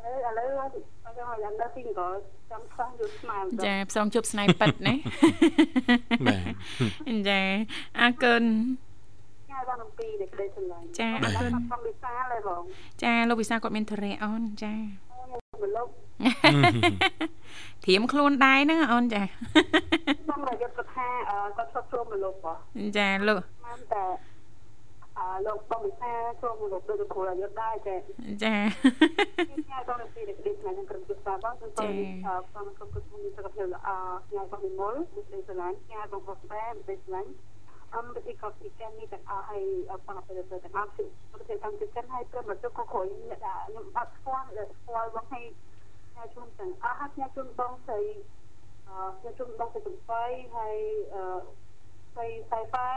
[0.07, 0.69] ឡូវឥឡូវ
[1.05, 2.09] ខ្ញុំឲ្យដល់ទីក៏
[2.51, 4.95] ចាំខ្សងជួបស្នេហ៍ចាផ្សងជប់ស្នៃប៉ិតណា
[6.27, 6.39] បា
[7.11, 7.41] ទចា
[8.01, 8.45] អរគុណ
[9.51, 12.63] ញ៉ាំបានអំពីនៃក្តីស្រឡាញ់ចាអរគុណខ្ញុំវិសាលហើយបង
[13.03, 14.75] ចាលោកវិសាគាត់មានធរៈអូនចា
[15.33, 15.89] មកលោក
[17.85, 21.09] ធៀមខ្លួនដែរហ្នឹងអូនចាខ្ញុំរយត់គាត់ថា
[21.57, 22.59] គាត់ឈប់ចូលមកលោកបង
[22.97, 24.05] ចាលោកបានតែ
[25.19, 26.13] អឺលោកបងវិសា
[26.43, 27.97] ចូលមកលោកដូចគ្រូរយត់ដែរតែ
[28.45, 28.55] ចា
[29.71, 31.87] ញ៉ាំបានអំពីនៃក្តីស្រឡាញ់ខ្ញុំក្រុមវិសាបងខ្ញុំទៅ
[32.49, 33.89] ខ្ញុំក្រុមក្រុមមានសុខភាពល្អ
[34.35, 34.95] ញ៉ាំបងនិមល
[35.27, 37.31] ក្តីស្រឡាញ់ញ៉ាំបងបងស្បែក្តីស្រឡាញ់
[37.95, 39.65] អមពីកោពីចាននេះទាំងអស់ហើយ
[40.07, 44.47] បងប្អូនទៅទាំងអស់គឺប្រទេសតាមចិត្តហើយព្រមទៅក៏គ្រួខ្ញុំអត់ស្គាល់
[44.79, 45.45] ស្គាល់បងឲ្យ
[46.15, 48.01] ញ៉ាំជុំទាំងអស់ហើយញ៉ាំជុំបងស្រី
[48.89, 50.25] អឺញ៉ាំជុំបងទៅចំបៃ
[50.57, 50.77] ហើយ
[51.15, 51.23] អឺ
[52.15, 52.91] ស្រីស្រីប៉ែ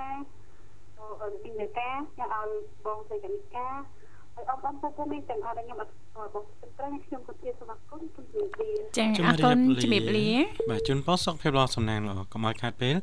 [1.21, 4.02] អឺពីនេកាញ៉ាំឲ្យបងស្រីកនិកាហើយ
[4.37, 6.45] អបអរពុកមីទាំងអស់ខ្ញុំអត់ស្គាល់បង
[6.77, 10.29] ត្រង់ខ្ញុំក៏ជាស្វាគមន៍ជំរាបលាចាអរគុណជំរាបលា
[10.69, 12.95] បាទជូនពរសុខភាពល្អសំណាងល្អកុំឲ្យខាតពេល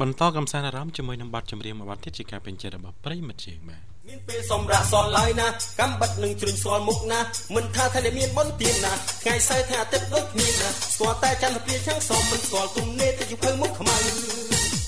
[0.00, 5.46] បន្តកំសាន្តអារម្មណ៍ជាមួយនឹងបទចម្រៀងមួយបទទៀតជាការពេញចិត្តរបស់ប្រិយមិត្តជាងបាទមានពេលសម្រាប់សល់ឡើយណា
[5.80, 7.20] កំបិតនឹងជ្រុញស្គាល់មុខណា
[7.54, 13.98] មិនថាថាតែមានបុណ្យទានណាថ្ងៃសៅរ៍ថាអាទិត្យដូចគ្នាណាស្គាល់តែចន្ទព្រាឆាំងសមមិនស្គាល់ទុំនេតទៅយភៅមុខខ្មៅ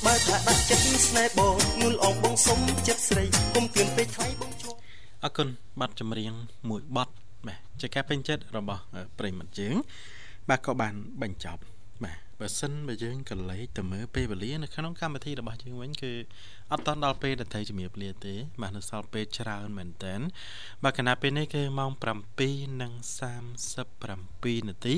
[0.04, 4.47] បើថាដាក់ចិត្តស្នេហ៍បងងុលអងបងសុំចិត្តស្រីគុំគឿនពេកថ្លៃបងឈប់
[5.24, 5.48] អរគុណ
[5.80, 6.32] ប័ណ្ណចម្រៀង
[6.70, 7.12] មួយប័ណ្ណ
[7.46, 9.74] បាទជាការពេញចិត្តរបស់អឺប្រិយមិត្តយើង
[10.48, 11.60] បាទក៏បានបញ្ចប់
[12.04, 16.12] បាទបើសិនបើយើងក៏លេចទៅមើលពេលវេលានៅក្នុងកម្មវិធីរបស់យើងវិញគឺ
[16.72, 20.14] អត់តន់ដល់ពេលដែលត្រូវជំរាបលាទេបាទនៅសល់ពេលច្រើនមែនតើ
[20.84, 24.94] បាទខណៈពេលនេះគឺម៉ោង7:37នាទី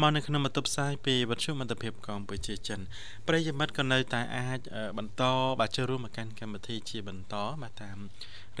[0.00, 2.80] មកនៅក្នុងបន្ទប់ផ្សាយពីវិទ្យុមិត្តភាពកម្ពុជាចិន
[3.28, 5.22] ប្រិយមិត្តក៏នៅតែអាចអឺបន្ត
[5.60, 7.98] បាទចូលរួមមកកាន់កម្មវិធីជាបន្តបាទតាម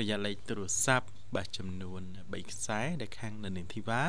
[0.00, 4.02] រយៈលេខទូរស័ព្ទបាទចំនួន3ខ្សែដែលខាងនៅនាងធីវ៉ា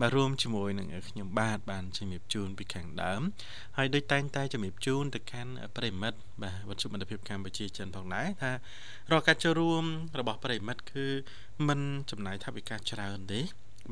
[0.00, 3.20] បាទរួមជាមួយនឹងខ្ញុំបាទបានជំរាបជូនពីខាងដើម
[3.76, 8.52] ហើយដូចតែងតែជំរាបជូនទៅកាន់ប្រិមិត្តបាទវត្តជមិត្តភាពកម្ពុជាចិនផងដែរថា
[9.10, 9.84] រាល់ការចូលរួម
[10.18, 11.06] របស់ប្រិមិត្តគឺ
[11.68, 13.40] មិនចំណាយថវិកាច្រើនទេ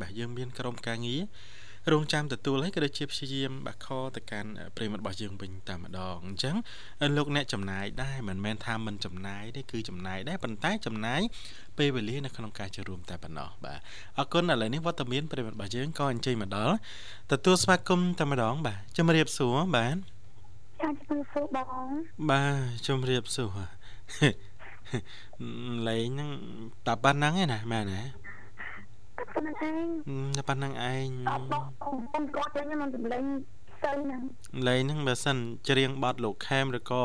[0.01, 1.23] បាទយើងមានក្រុមការងារ
[1.91, 6.57] រងចាំទទួលហើយក៏ដូចជាព្យាយាមបាក់ខទៅកាន់ប្រិមិត្តរបស់យើងវិញតែម្ដងអញ្ចឹង
[7.17, 11.21] លោកអ្នកចំណាយដែរមិនមែនថាមិនចំណាយទេគឺចំណាយដែរប៉ុន្តែចំណាយ
[11.79, 13.79] ពេលវេលានៅក្នុងការចូលរួមតែប៉ុណ្ណោះបាទ
[14.19, 16.77] អរគុណឥឡូវនេះវត្តមានប្រិមិត្តរបស់យើងក៏អញ្ជើញមកដល់
[17.33, 19.97] ទទួលស្វាគមន៍តែម្ដងបាទជំរាបសួរបាទ
[20.83, 21.89] ចាជំរាបសួរបង
[22.31, 23.59] បាទជំរាបសួរ
[25.89, 26.31] លេងហ្នឹង
[26.87, 28.03] តែប៉ុណ្្នឹងឯណាមែនទេ
[29.35, 29.87] ប៉ុណ្្នឹងឯង
[30.37, 33.23] តែប៉ុណ្្នឹងឯងអត់បងខ្ញុំគាត់លេងមិនសម្លេង
[33.85, 34.17] ទៅណា
[34.69, 35.37] លេងហ្នឹងបើសិន
[35.69, 37.03] ច្រៀងបទលោកខេមឬក៏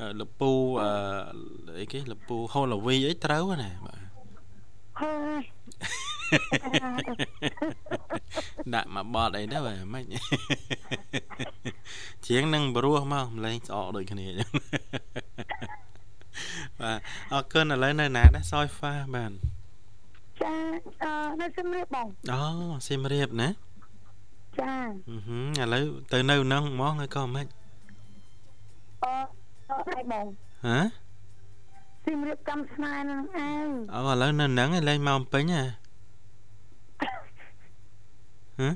[0.00, 0.50] អឺលពូ
[0.82, 0.90] អឺ
[1.78, 4.00] អីគេលពូហូឡវីអីត្រូវណាបាទ
[5.00, 5.42] ហើយ
[8.74, 10.04] ដាក់មកបត់អីទៅបាទមិន
[12.26, 14.50] ច្រៀងនឹងព្រោះមកម្លេងស្អកដូចគ្នាអញ្ចឹង
[16.80, 16.98] បាទ
[17.32, 19.32] អរគុណឥឡូវនៅណាដែរសយហ្វាបាទ
[20.42, 20.54] ចា
[21.02, 22.42] អឺនៅជំរាបបងអូ
[22.86, 23.48] សៀមរាបណា
[24.60, 24.72] ចា
[25.08, 27.46] អឺហឹមឥឡូវទៅនៅហ្នឹងហ្មងហើយក៏មិន
[29.02, 29.12] អឺ
[29.70, 30.26] អត់ឯងបង
[30.66, 30.78] ហ៎
[32.06, 35.64] ជំរាបកម្មស្នេហ៍នឹងឯងអូឥឡូវនៅហ្នឹងឯងលេងមកអំពេញហ៎
[38.58, 38.68] ហ៎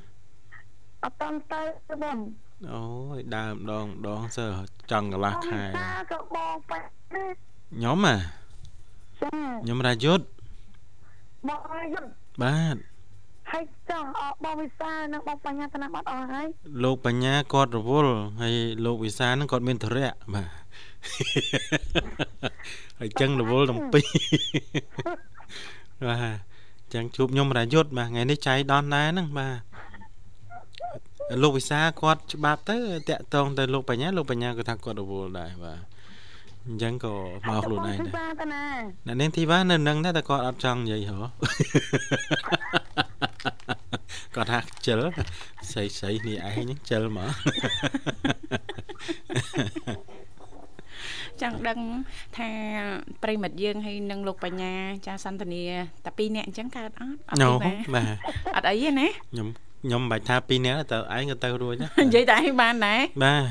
[1.04, 1.62] អត់តន់ទៅ
[2.02, 2.18] បង
[2.72, 2.82] អូ
[3.16, 4.46] យដើមដងដងសើ
[4.90, 8.16] ចង់កន្លះខែតាក៏បងប៉ាខ្ញុំហ៎
[9.22, 9.30] ចា
[9.62, 10.24] ខ្ញុំរាយុទ្ធ
[11.48, 11.58] បង
[11.92, 12.08] យល់
[12.42, 12.76] បាទ
[13.52, 16.46] ហើយចង់អបបងវិសានិងបងបញ្ញាតំបាត់អស់ហើយ
[16.84, 18.54] លោកបញ្ញាគាត់រវល់ហើយ
[18.84, 20.48] លោកវិសាហ្នឹងគាត់មានធរៈបាទ
[22.98, 24.06] ហើយចឹងរវល់ទាំងពីរ
[26.08, 26.36] បាទ
[26.94, 29.58] ចឹងជួបខ្ញុំរាយុទ្ធបាទថ្ងៃនេះចៃដន្យដែរហ្នឹងបាទ
[31.42, 32.78] លោកវិសាគាត់ច្បាប់ទៅ
[33.08, 35.93] តាក់តងទៅលោកបញ្ញាលោកបញ្ញាគាត់ថាគាត់រវល់ដែរបាទ
[36.68, 37.14] អញ្ចឹងក៏
[37.48, 38.64] មកខ្លួនឯងទៅដែរបាតាណា
[39.06, 41.18] អ្នកនាងធីវ៉ានៅនឹងដែរតែគាត់អត់ចង់និយាយហ៎
[44.34, 45.00] គាត់ថាខ្ជិល
[45.70, 47.30] ស្អីស្អីនេះឯងហ្នឹងខ្ជិលមក
[51.42, 51.78] ចង់ដឹង
[52.38, 52.48] ថា
[53.22, 54.74] ប្រិមិត្តយើងហើយនឹងលោកបញ្ញា
[55.06, 55.64] ចាសន្តានា
[56.04, 58.16] តែពីរនាក់អញ្ចឹងកើតអត់អត់ណូទេបាទបាទ
[58.56, 59.48] អត់អីទេណាខ្ញុំ
[59.84, 63.42] ខ្ញុំមិនបាច់ថាពីរនាក់ទេតើឯងក៏ទៅរួចដែរនិយាយតែឯងបានដែរបាទ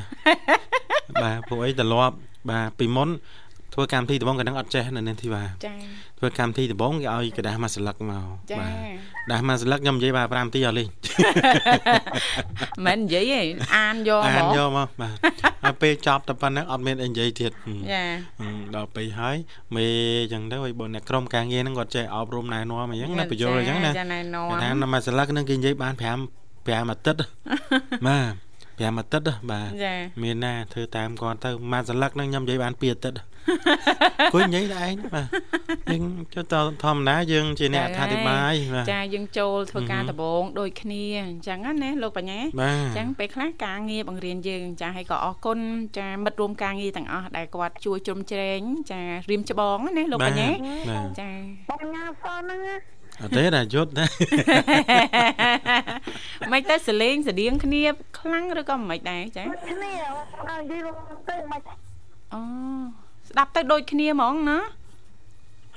[1.24, 2.16] បាទពួកអីត្រឡប់
[2.50, 3.10] បាទពីមុន
[3.74, 5.74] ធ្វើកម្មវិធីដំបងក៏នឹងអត់ចេះនៅនាងធីវ៉ាចា
[6.20, 8.26] ធ្វើកម្មវិធីដំបងគេឲ្យកដាស់មួយស្លឹកមក
[8.60, 8.76] បាទ
[9.32, 10.88] ដាស់មួយស្លឹកខ្ញុំនិយាយបាទ5នាទីអស់លេង
[12.86, 13.40] មិននិយាយទេ
[13.76, 15.16] អានយកមកអានយកមកបាទ
[15.64, 18.04] ហើយពេលចប់តែប៉ុណ្ណឹងអត់មានអីនិយាយទៀតចា
[18.76, 19.36] ដល់ពេលហើយ
[19.76, 19.86] មេ
[20.24, 27.22] អញ្ចឹងទៅឲ្យបងអ្នកក្រុមការងារហ្នឹងគាត់ចេះអប់រំណែនាំអញ្ចឹងណាបញ្យល់អញ្ចឹងណាចាណែនាំថាមួយស្លឹកហ្នឹងគេនិយាយបាន5 5អាទិត្យ
[28.08, 28.34] បាទ
[28.80, 33.20] 5អាទិត្យបាទចាមានណាធ្វើតាមគាត់ទៅមួយស្លឹកហ្នឹងខ្ញុំនិយាយបាន2អាទិត្យ
[34.34, 35.28] គួយនិយាយតែឯងបាទ
[35.92, 45.60] យើងចុះតធម្មតាយើងជាអ្នកអត្ថាធិប្បាយបាទចាយើងចូលធ្វើការហឹមដំបងដូចគ្នាអញ្ចឹងណាលោកបញ្ញាបាទអញ្ចឹងពេលខ្លះការងារបង្រៀនយើងចាហើយក៏អរគុណ
[45.98, 50.50] ចាមិត្តរួមការងារទាំងអស់ដែលគាត់ជួយជ្រោមជ្រែងចារៀមច្បងណាលោកបញ្ញា
[50.90, 51.30] បាទចា
[51.70, 52.76] បងញ៉ាសហ្នឹងណា
[53.22, 54.06] អត់ទេតែយុទ្ធណា
[56.52, 57.82] មិនទៅសលេងស្តៀងគ្នា
[58.20, 59.92] ខ្លាំងឬក៏មិនដែរចាគ្នា
[60.50, 60.96] អើនិយាយរួម
[61.30, 61.62] ទៅមិន
[62.34, 62.42] អូ
[63.30, 64.60] ស្ដាប់ទៅដូចគ្នាហ្មងណា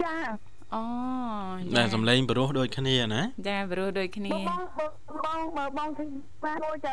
[0.03, 0.15] ចា
[0.75, 0.83] អូ
[1.77, 4.63] តែសំឡេងបរោះដូចគ្នាណាចាព្រោះដូចគ្នាបង
[5.25, 6.05] បងបើបងធី
[6.45, 6.89] បានដូច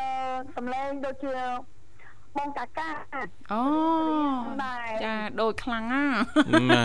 [0.55, 1.31] សំឡេងដូចជា
[2.37, 2.89] បងកាកា
[3.53, 3.63] អូ
[4.63, 6.03] ដែរចាដូចខ្លាំងណា
[6.71, 6.83] បា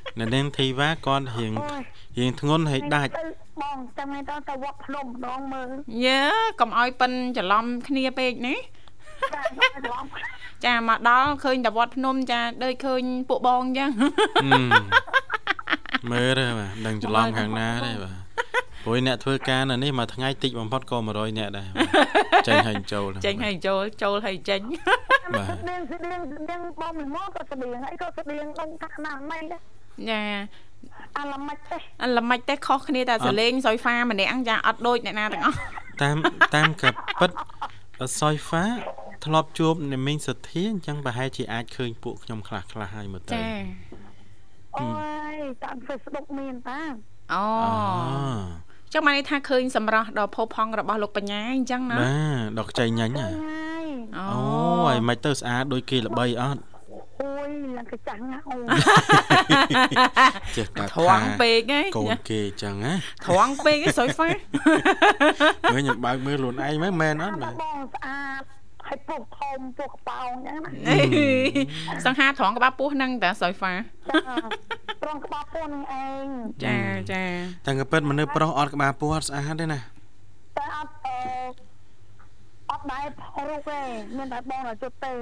[0.00, 1.82] ទ នៅនាងធីវ៉ាគាត់រៀងអូយ
[2.18, 3.24] រៀងធ្ងន់ហើយដាច់ទៅ
[3.62, 5.68] បងចាំមិនទៅទៅវត្តភ្នំម្ដងមើល
[6.04, 6.20] យេ
[6.60, 8.54] កុំឲ្យប៉ិនច្រឡំគ្នាពេកណា
[9.32, 9.40] ចា
[9.74, 10.04] ទៅឡំ
[10.64, 14.64] ចាមកដល់ឃើញតែវត្តភ្នំចាដូចឃើញពួកបងអញ្ចឹងហឹម
[16.12, 18.24] មើលទេបាទដឹងច្រឡំខាងណាទេបាទ
[18.84, 21.84] ព្រោះអ្នកធ្វើការនៅនេះមួយថ្ងៃតិចបំផុតក៏100នាក់ដែរបា
[22.44, 24.60] ទចេញហើយចូលហ្នឹងចេញហើយចូលចូលហើយចេញ
[25.38, 29.60] បាទស្តៀងស្តៀងស្តៀងបងមិនមកក៏ស្តៀងហើយក៏ស្តៀងដងកាក់ណាស់មិនដែរ
[30.10, 30.20] ចា
[31.18, 35.58] អាឡម៉េចទេអល្មិចតែខុសគ្នាតែសលេងសុយហ្វាម្នាក់ចាអត់ដូចអ្នកណាទាំងអស់
[36.02, 36.16] តាម
[36.54, 37.30] តាមកាពិត
[38.20, 38.64] សុយហ្វា
[39.24, 43.44] ធ្លាប់ជួបអ្នកមីងសុធាអញ្ចឹងប្រហែលជាអាចឃើញពួកខ្ញុំខ្លះខ្លះហើយមើលទៅចា
[44.78, 44.86] អូ
[45.34, 46.80] យតាម Facebook មានតា
[47.32, 52.06] អូអូចឹងមកនេះថាឃើញសម្រស់ដ៏ផូរផង់របស់លោកបញ្ញាអញ្ចឹងណាបា
[52.44, 54.40] ទដល់ខ្ចីញញហ៎ហើយអូអូ
[54.86, 56.60] ហើយមិនទៅស្អាតដូចគេល្បីអត់
[57.20, 58.56] អូយឡើងកចាំងណាអូ
[60.56, 62.92] ចេះតែត្រង់ពេកហ៎កូនគេអញ្ចឹងណា
[63.24, 64.28] ត្រង់ពេកហ៎សុយហ្វា
[65.72, 68.42] មើលខ្ញុំបើកមើលខ្លួនឯងមើលមែនអត់បាទបងស្អាត
[68.86, 74.36] ហើយពុកធំពុកកប៉ោងអញ្ចឹងណាសង្ហាត្រង់ក្បាលពោះហ្នឹងតាសុយហ្វាចា
[75.02, 76.26] ត្រង់ក្បាលពោះនឹងឯង
[76.64, 76.78] ចា
[77.12, 77.22] ចា
[77.66, 79.78] តែកាពិតមនុស្សប្រុសអត់ក្បាលពោះអត់ស្អាតទេណា
[80.58, 81.16] តែអត់អឺ
[82.70, 83.80] អត់ដែរផលរូបទេ
[84.16, 85.12] មានតែបងតែជុតទេ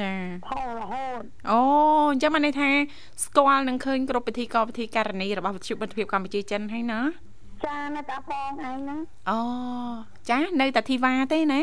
[0.00, 0.12] ចា
[0.46, 1.60] ផលរហូតអូ
[2.10, 2.70] អញ្ចឹងមកនេះថា
[3.24, 7.00] ស្គាល់នឹងឃើញគ្រប់ពិធីកពិធីករណីរបស់វិទ្យុមិត្តភាពកម្ពុជាចិនហើយណា
[7.66, 8.98] ចានៅតែបងឯងហ្នឹង
[9.30, 9.38] អូ
[10.30, 11.62] ចានៅតែធីវ៉ាទេណា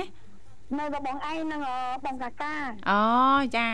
[0.79, 2.53] នៅតែបងឯងហ្នឹងអឺបងកាកា
[2.89, 3.01] អូ
[3.57, 3.67] ចា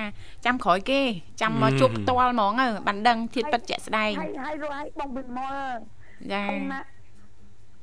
[0.45, 1.01] ចាំក្រោយគេ
[1.41, 5.75] ចាំមកជួបផ្ទាល់ហ្មងទៅបានដឹងធាតពិតជាក់ស្ដែងហើយហើយរស់ឲ្យបងវិមល
[6.31, 6.79] ចាអីណា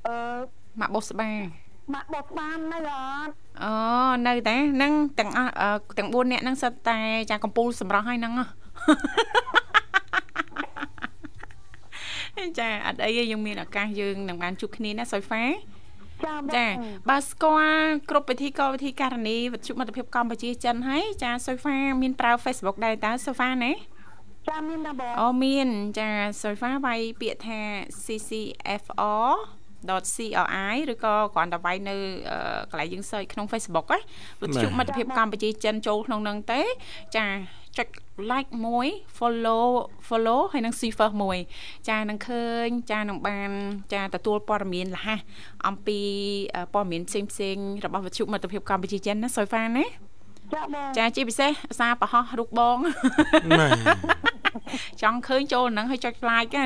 [0.07, 0.16] អឺ
[0.81, 1.31] មកបុស្បា
[1.94, 3.72] ម៉ាក់បោះបាននៅអត់អូ
[4.27, 6.99] នៅតែហ្នឹងទាំងអស់អឺទាំង4នាក់ហ្នឹងសិតតែ
[7.31, 8.46] ចាកំពូលសម្រាប់ហើយហ្នឹងហ៎
[12.59, 15.44] ចាអត់អីទេយើងមានឱកាសយើងនឹងបានជួបគ្នាណាសុយហ្វា
[16.25, 16.66] ចាបងចា
[17.09, 23.72] បើស្គាល់គ្រប់វិធីកលវិធីការនីវិទ្យុមិត្តភាពកម្ពុជាចិនហើយចាសុយហ្វាមានប្រើ Facebook ដែរតើសុយហ្វាណា
[24.49, 25.68] ចាមានតាបងអូមាន
[25.99, 26.11] ចា
[26.42, 27.61] សុយហ្វាវាយពាក្យថា
[28.05, 29.31] CCFR
[29.89, 31.95] .cri ឬក៏គ្រាន់តែវាយនៅ
[32.31, 32.39] អឺ
[32.71, 34.01] កន្លែងយើង search ក្នុង Facebook ណា
[34.43, 36.61] វិទ្យុមិត្តភាពកម្ពុជាចិនចូលក្នុងហ្នឹងទេ
[37.17, 37.27] ចា
[37.79, 37.89] ចុច
[38.31, 39.67] like មួយ follow
[40.09, 41.39] follow ហើយនឹង see first មួយ
[41.89, 43.51] ចានឹងឃើញ ចានឹងបាន
[43.93, 45.09] ចាទទួលព័ត៌មានលះ
[45.67, 46.01] អំពី
[46.55, 49.87] អឺព័ត៌មានផ្សេងផ្សេងៗរបស់វិទ្យុមិត្តភាពកម្ពុជាចិនណាសុយហ្វាណា
[50.55, 52.77] ចាបងចាជាពិសេសអាសាប្រហោះរូបបង
[53.59, 53.79] បាទ
[55.03, 56.65] ចង់ឃើញចូលហ្នឹងឲ្យចុច like ទៅ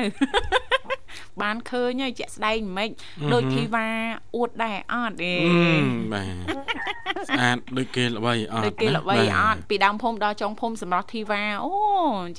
[1.41, 2.89] បានឃើញហើយជាក់ស្ដែងមិន
[3.33, 3.87] ដូចធីវ៉ា
[4.35, 5.79] អួតដែរអត់ទេអឺ
[6.13, 11.73] បាទស្អាតដូចគេល្បីអត់ដូចគេល្បីណាអត់ពីដើមភូមិដល់ចុងភូមិសម្រាប់ធីវ៉ាអូ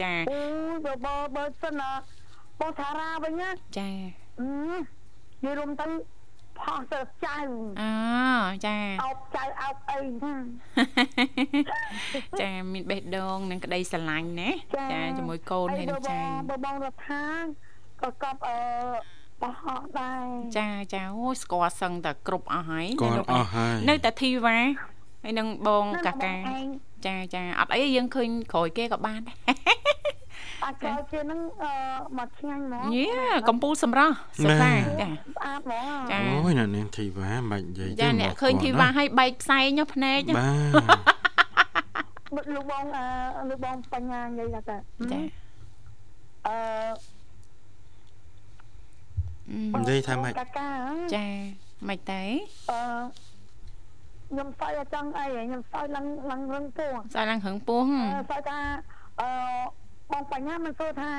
[0.02, 0.40] ចាអូ
[0.74, 1.90] យបើបើបើសិនណា
[2.60, 3.88] បងថារាវិញណាចា
[4.40, 4.48] អឺ
[5.44, 5.86] និយាយរួមទៅ
[6.60, 7.36] ផោះទៅចៅ
[7.80, 7.84] អ
[8.66, 10.42] ចាអោបចៅអោបអីហ្នឹង
[12.40, 14.50] ចាមានបេះដូងនិងក្តីស្រឡាញ់ណា
[14.92, 16.18] ចាជាមួយកូនហើយនឹងចៅ
[16.50, 17.24] បើបងរដ្ឋា
[18.02, 18.58] ក៏កប់អឺ
[19.42, 20.26] បោះអស់ដែរ
[20.58, 24.58] ចាចាអូយស្គាល់សឹងតែគ្រប់អស់ហើយគាណាល់លោកអស់ហើយនៅតែធីវ៉ា
[25.22, 26.66] ហើយនឹងបងកាកាឯង
[27.06, 29.36] ចាចាអត់អីយើងឃើញក្រោយគេក៏បានដែរ
[30.64, 31.72] អាចក្រោយជានឹងអឺ
[32.18, 33.06] មកឆ្ងាញ់ហ្មងយេ
[33.48, 43.04] កំពូលសម្រស់សុខាចាស្អាតហ្មងចាអូយណានាងធីវ៉ាមិននិយាយចាអ្នកឃើញធីវ៉ាឲ្យបែកផ្សែងចុះភ្នែកណាបាទបិទលោកបងអឺ
[43.50, 44.76] លោកបងបញ្ញានិយាយថា
[45.12, 45.20] ចា
[46.46, 46.56] អឺ
[47.16, 47.21] អឺ
[49.52, 51.26] និយាយថាម៉េចកាកាហ៎ចា
[51.88, 52.22] មិនទេ
[52.70, 52.80] អឺ
[54.30, 58.58] ខ្ញុំសើចចង់អីខ្ញុំសើចឡើងឡើងរឹងពោះស្អាតឡើងហឹងពោះអឺសើចថា
[59.20, 59.28] អឺ
[60.10, 61.12] បងបញ្ញាមិនសួរថា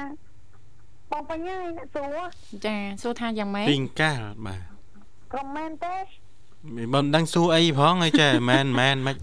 [1.12, 2.17] បងបញ្ញាអ្នកសួរ
[2.65, 4.62] ចាសួរថាយ៉ាងម៉េចពីងកាលបាទ
[5.34, 5.96] ក្រុមមែនទេ
[6.93, 9.15] មិនដឹងសួរអីផងអីចេះមែនមែនមិន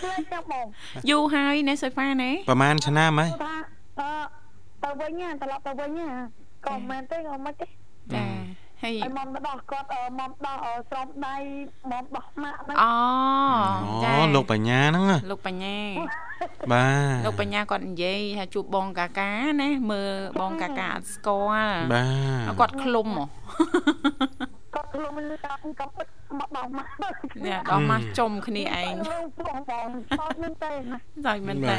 [0.00, 0.66] ខ្លាចចាំបង
[1.10, 3.54] យូរហើយណែសុយហ្វាណែប្រហែលឆ្នាំហើយសួរថា
[4.00, 4.08] អឺ
[4.82, 6.08] ទៅវិញណាត្រឡប់ទៅវិញណា
[6.66, 7.66] ក៏មែនទេក៏មិនទេ
[8.14, 8.24] ចា
[8.82, 11.36] ហើយឲ្យមកដោះគាត់អឺមកដោះអឺស្រោមដៃ
[11.92, 12.92] មកដោះម៉ាក់ហ្នឹងអូ
[14.04, 15.76] ចាអូលោកបញ្ញាហ្នឹងណាលោកបញ្ញា
[16.72, 19.30] បាទលោកបញ្ញាគាត់និយាយថាជួបបងកាកា
[19.62, 22.04] ណាមើលបងកាកាអត់ស្គាល់បា
[22.48, 23.24] ទគាត់ឃ្លុំហ៎
[24.74, 26.06] គាត់ខ្លួនមិនតាមកំពិត
[26.38, 31.78] មកដោះម៉ាក់នេះដល់មកចំគ្នាឯងរឿងបងបងសោតមែនទេណាសើចមែនតើ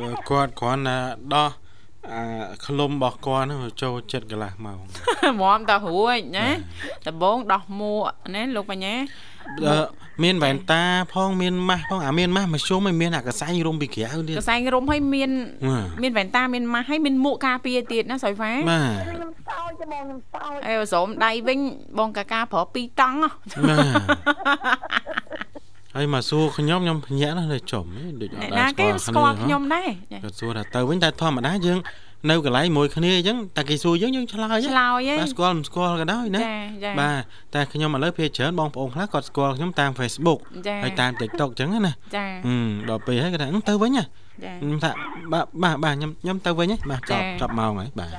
[0.00, 0.98] បាទគាត់គ្រាន់តែ
[1.34, 1.50] ដោះ
[2.12, 2.22] អា
[2.66, 4.78] ក្លុំរបស់គាត់ហ្នឹងចូលចិត្តកន្លះម៉ោង
[5.40, 6.48] មមតរួចណា
[7.06, 8.02] ដំបងដោះមួក
[8.34, 8.94] ណាលោកបញ្ញា
[9.64, 9.78] អឺ
[10.24, 10.82] មានវ៉ែនតា
[11.14, 15.30] ផងមានម៉ាស់ផងអាមានម៉ាស់មកជុំហើយមានអាកសែងរុំពីក្រៅទៀតកសែងរុំឲ្យមាន
[15.68, 21.58] បាទមានវ៉ែនតាមានម៉ាស់ឲ្យមានមួកការពារទៀតណាសុយហ្វាបាទខ្ញុំសោតទេបងខ្ញុំសោតអេស្រោមដៃវិញ
[21.98, 23.30] បងកាកាប្រើពីរតង់ហ៎
[23.68, 25.05] បាទ
[25.96, 31.78] ហើយមកសួរខ្ញុំខ្ញុំភ្ញាក់ណាស់នៅចំហ៎ដូចអអ្នកត់ណាដែរគេស្គាល់ស្គាល់ខ្ញុំដែរចាគាត់សួរថាទៅវិញតែធម្មតាយើង
[32.30, 36.50] នៅកន្លែងមួយគ្នាអញ្ចឹងតែគេសួរយើងយើងឆ្លើយឆ្លើយហ៎បាទស្គាល់មិនស្គាល់ក៏ដោយណាចា
[36.84, 37.20] ចាបាទ
[37.54, 44.04] តែខ្ញុំឥឡូវភាគច្រើនបងប្អូនខ្លះគាត់ស្គាល់ខ្ញុំតាម Facebook ចាហើយតាម TikTok អញ្ចឹងណាចាហឹមដល់ពេលហើយគាត់ថាអឺទៅវិញហ៎
[44.44, 44.90] ចាខ្ញុំថា
[45.32, 48.10] បាទបាទបាទខ្ញុំខ្ញុំទៅវិញហ៎បាទចប់ចាចប់ម៉ោងហើយបាទ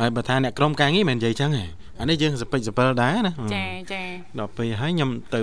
[0.00, 1.64] ហើយបើថាអ្នកក្រុមការងារមិននិយាយអញ្ចឹងហ៎
[2.00, 4.02] អានេះយើងសពេចសពិលដែរណាចាចា
[4.38, 5.40] ដល់ពេលហើយខ្ញុំទៅ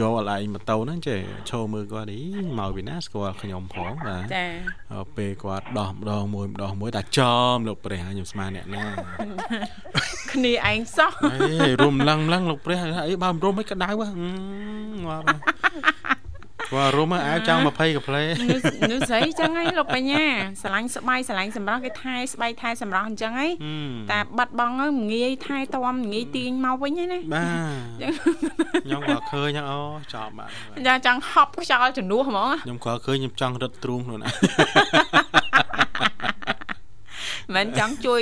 [0.00, 1.18] យកអឡៃម៉ូតូហ្នឹងចេះ
[1.50, 2.20] ឈោមើលគាត់អី
[2.58, 4.46] មកពីណាស្គាល់ខ្ញុំផងបាទចា
[4.92, 8.84] ដល់ពេលគាត់ដោះម្ដងមួយម្ដងមួយតែចំលោកព្រះហើយខ្ញុំស្មានអ្នកណា
[10.32, 14.08] គ្នាឯងសោះអេរុំឡើងឡើងលោកព្រះថាអីបើមិនរុំមិនក្តៅហ៎អឺ
[15.04, 15.24] ងាប់
[16.72, 20.24] ហើយគាត់រុំហើយអាវចង់20កាផ្លេនេះនេះស្អីចឹងហីលោកបញ្ញា
[20.62, 27.44] ស្រឡាញ់ស្បៃស្រឡាញ់សម្រស់គេថែស្បៃថែសម្រស់អញ្ចឹងហីហឹមតែបាត់បង់ហើយងាយថែទាំងាយទាញមកវិញហ្នឹងណាបា
[28.00, 28.04] ទ
[28.84, 29.80] ខ្ញុំក៏ឃើញហ្នឹងអូ
[30.14, 30.48] ចប់បាទ
[30.86, 34.32] យ៉ាចង់ហប់ខ្យល់ជំនួសហ្មងខ្ញុំក៏ឃើញខ្ញុំចង់រត់ទ្រូងខ្លួនឯង
[37.58, 38.20] មិនមែនចង់ជួយ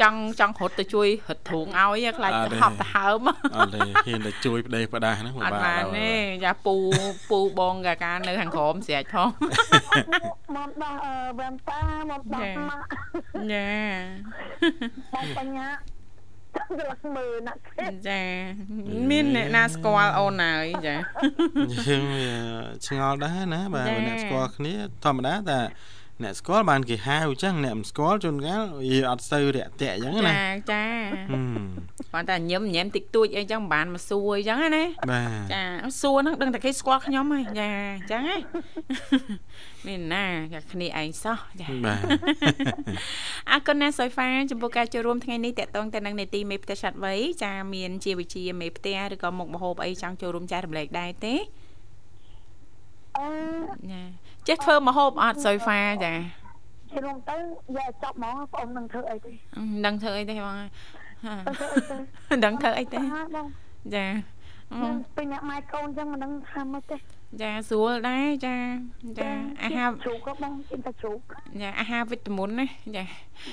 [0.00, 6.10] ចង់ចង់រត់ទៅជួយរត់ធូងឲ្យទេខ្លាចហប់ទៅហើមអត់ទេហ៊ានតែជួយប្តេផ្ដាស់ហ្នឹងអត់បានដល់ទេ
[6.44, 6.74] យ៉ាពូ
[7.30, 9.28] ពូបងកាកានៅខាងក្រោមស្រែកផង
[10.56, 11.80] មកដោះអឺវ៉ែនតា
[12.10, 12.84] មកដោះចាម៉ាក់
[13.52, 13.66] ចា
[15.14, 15.68] បងបញ្ញា
[16.56, 18.22] ចាំកន្លះមើលណាស់ទេចា
[19.10, 20.96] មានអ្នកណាស្គាល់អូនហើយចា
[21.88, 22.30] យើងវា
[22.86, 24.74] ឆ្ងល់ដែរណាបាទចា៎អ្នកស្គាល់គ្នា
[25.04, 25.60] ធម្មតាតែ
[26.22, 30.84] អ្នកស្គាល់បានគេហៅអញ្ចឹងអ្នកមិនស្គាល់ជួនកាលវាអត់សូវរាក់ទាក់អញ្ចឹងណាចាចា
[31.30, 35.62] ហឹមគាត់តែញឹមញែមតិចតួចអីចឹងមិនបានមកសួរអីចឹងណាបាទចា
[36.00, 38.36] សួរហ្នឹងដឹងតែគេស្គាល់ខ្ញុំហើយចាអញ្ចឹងហ៎
[39.86, 42.00] មានណាតែគ្នាឯងសោះចាបាទ
[43.50, 47.14] អរគុណណាសុយហ្វាចំពោះការចូលរួមថ្ងៃនេះតកតងទៅនឹងនេតិមេផ្ទះឆាត់វៃ
[47.44, 51.34] ចាមានជាវិជាមេផ្ទះឬក៏មុខម្ហូបអីចង់ចូលរួមចែករំលែកដែរទេ
[53.18, 53.28] អឺ
[53.92, 56.12] ចា ចេះធ្វើម្ហូបអត់សុយហ្វាចា
[56.90, 57.36] ជារួមទៅ
[57.76, 60.70] យកចប់ហ្មងបងនឹងធ្វើអីទេមិនដឹងធ្វើអីទេបងហើយ
[61.24, 61.96] ហាទៅធ្វើអីទេ
[62.30, 63.46] មិនដឹងធ្វើអីទេហើយបង
[63.94, 64.06] ចា
[64.72, 66.96] អឺពេលអ្នកម៉ែកូនចឹងមិនដឹងថាម៉េចទេ
[67.42, 68.56] ចាស្រួលដែរចា
[69.18, 69.30] ចា
[69.62, 71.18] អាហារជ្រូកក៏បងជិះតែជ្រូក
[71.62, 72.66] ចាអាហារវិតមុនណា
[72.96, 73.04] ចា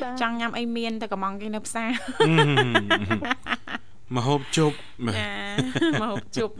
[0.02, 1.90] ចាចង់ញ៉ាំអីមានតែកំងគេនៅផ្សារ
[4.16, 4.76] មកហូបជប់
[5.06, 5.32] បាទចា
[6.02, 6.54] មកហូបជប់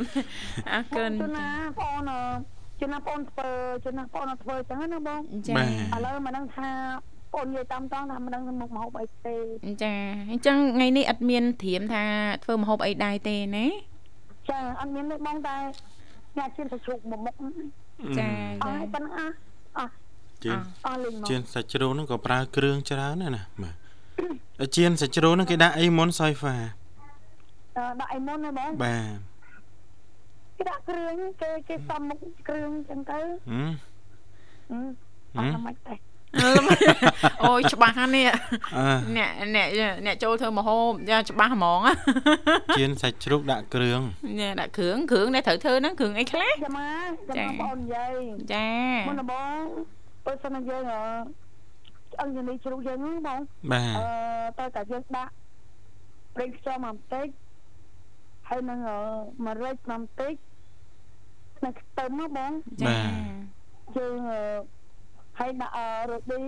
[0.72, 2.20] អរគុណជូនណាបងអឺ
[2.62, 3.50] ជូ នណាបងធ្វើ
[3.84, 6.70] ជូនណាបងធ្វើចឹងណាបងចាបាទឥឡូវមិនដឹងថា
[7.34, 9.36] បងនិយាយតាមតងថាមិនដឹងមុខមកហូបអីទេ
[9.84, 9.96] ចា
[10.32, 12.04] អញ្ចឹងថ្ងៃនេះអត់មានត្រៀមថា
[12.44, 13.66] ធ្វើម្ហូបអីដែរទេណា
[14.50, 15.56] ចាអត់មានទេបងតែ
[16.38, 17.36] ញ៉ាំជិះតែជ្រូកមួយមុខ
[18.20, 18.30] ចា
[18.64, 19.26] អចាស់ប៉ុណ្ណា
[19.78, 19.92] អស់
[20.44, 23.76] ជៀនអស់លេងមកជៀនសាច់ជ្រូកហ្នឹងក៏ប្រើគ្រឿងច្រើនដែរណាបាទ
[24.60, 26.56] ហើយជៀនសាច់ជ្រូកហ្នឹងគេដាក់អីមុនសយហ្វា
[27.78, 29.33] អឺដាក់អីមុនណាបងបាទ
[30.64, 35.96] គេដាក់គ្រឿងគេគេសំមុខគ្រឿងចឹងទៅហឹមហឹមអត់មិនទេ
[36.40, 38.28] អអូយច្បាស់ណាស់នេះ
[38.78, 38.86] អឺ
[39.18, 39.68] អ្នកអ្នក
[40.06, 41.80] អ្នកចូលធ្វើម្ហូបយ៉ាច្បាស់ហ្មង
[42.78, 44.02] ជៀនសាច់ជ្រូកដាក់គ្រឿង
[44.40, 48.14] នេះដាក់គ្រឿងគ្រឿងដែលត្រូវធ្វើហ្នឹងគ្រឿងអីខ្លះចាំមកចាំមកបងនិយាយ
[48.54, 48.70] ចា
[49.08, 49.64] មុនដំបូង
[50.26, 51.02] បើសិនជាយើងអឺ
[52.14, 53.40] ឆ្អឹងជំនីជ្រូកយើងហ្នឹងបង
[53.72, 54.06] បាទអឺ
[54.60, 55.32] តើតាយើងដាក់
[56.36, 57.28] ប្រេងខ្យងមកបន្តិច
[58.48, 58.98] ហើយនឹងអឺ
[59.46, 60.34] ម្រេចមកបន្តិច
[61.66, 62.52] នឹងខ្ទឹមមកបង
[62.84, 62.98] ចា
[63.98, 64.42] យើងអឺ
[65.40, 66.42] ហើយដាក់អឺរ៉ូឌី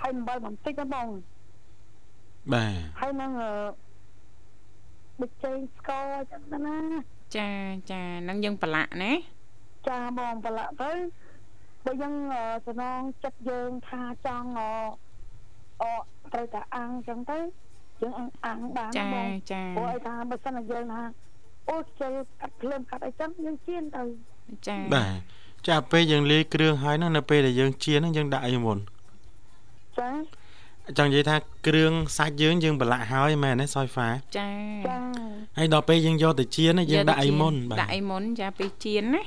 [0.00, 1.08] ហើយអំបិលបន្តិចណាបង
[2.52, 3.50] បាទហើយនឹងអឺ
[5.18, 6.78] ប៊ីចេងស្ករអញ្ចឹងទៅណា
[7.36, 7.48] ចា
[7.92, 9.12] ចានឹងយើងប្រឡាក់ណា
[9.88, 10.92] ចាបងប្រឡាក់ទៅ
[11.84, 14.62] បើយើងអឺសំណងចិត្តយើងថាចង់អ
[15.80, 15.84] អ
[16.32, 17.38] ត្រូវតែអាំងអញ្ចឹងទៅ
[18.00, 21.02] យើងអាំងអាំងបានចាណាបងចាព្រោះអីថាបើសិនតែយើងថា
[21.68, 24.02] អូខ្ជិលកាត់ភ្លើងកាត់អីចឹងយើងជៀនទៅ
[24.66, 28.78] ចាបាទចាពេលយើងលាយគ្រឿងហើយហ្នឹងនៅពេលដែលយើងជៀនហ្នឹងយើងដាក់អីមុន
[29.98, 30.08] ចា
[30.98, 31.36] ចង់និយាយថា
[31.66, 34.08] គ្រឿងសាច់យើងយើងប្រឡាក់ហើយមែនទេសយហ្វា
[34.38, 34.48] ចា
[34.86, 34.98] ចា
[35.58, 39.22] ហើយដល់ពេលយើងយកទៅជៀនហ្នឹងយើងដាក់អីមុនបាទដាក់អីមុនចាពេលជៀនណា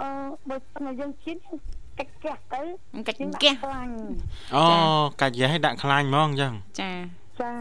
[0.00, 0.08] អឺ
[0.48, 1.58] បើសិនតែយើងជៀនយើង
[1.98, 2.60] កាច់កះទៅ
[3.08, 3.92] កាច់យើងកះខ្លាញ់
[4.56, 4.64] អូ
[5.20, 6.90] កាច់យ៉េះឲ្យដាក់ខ្លាញ់ហ្មងអញ្ចឹងចា
[7.40, 7.52] ចា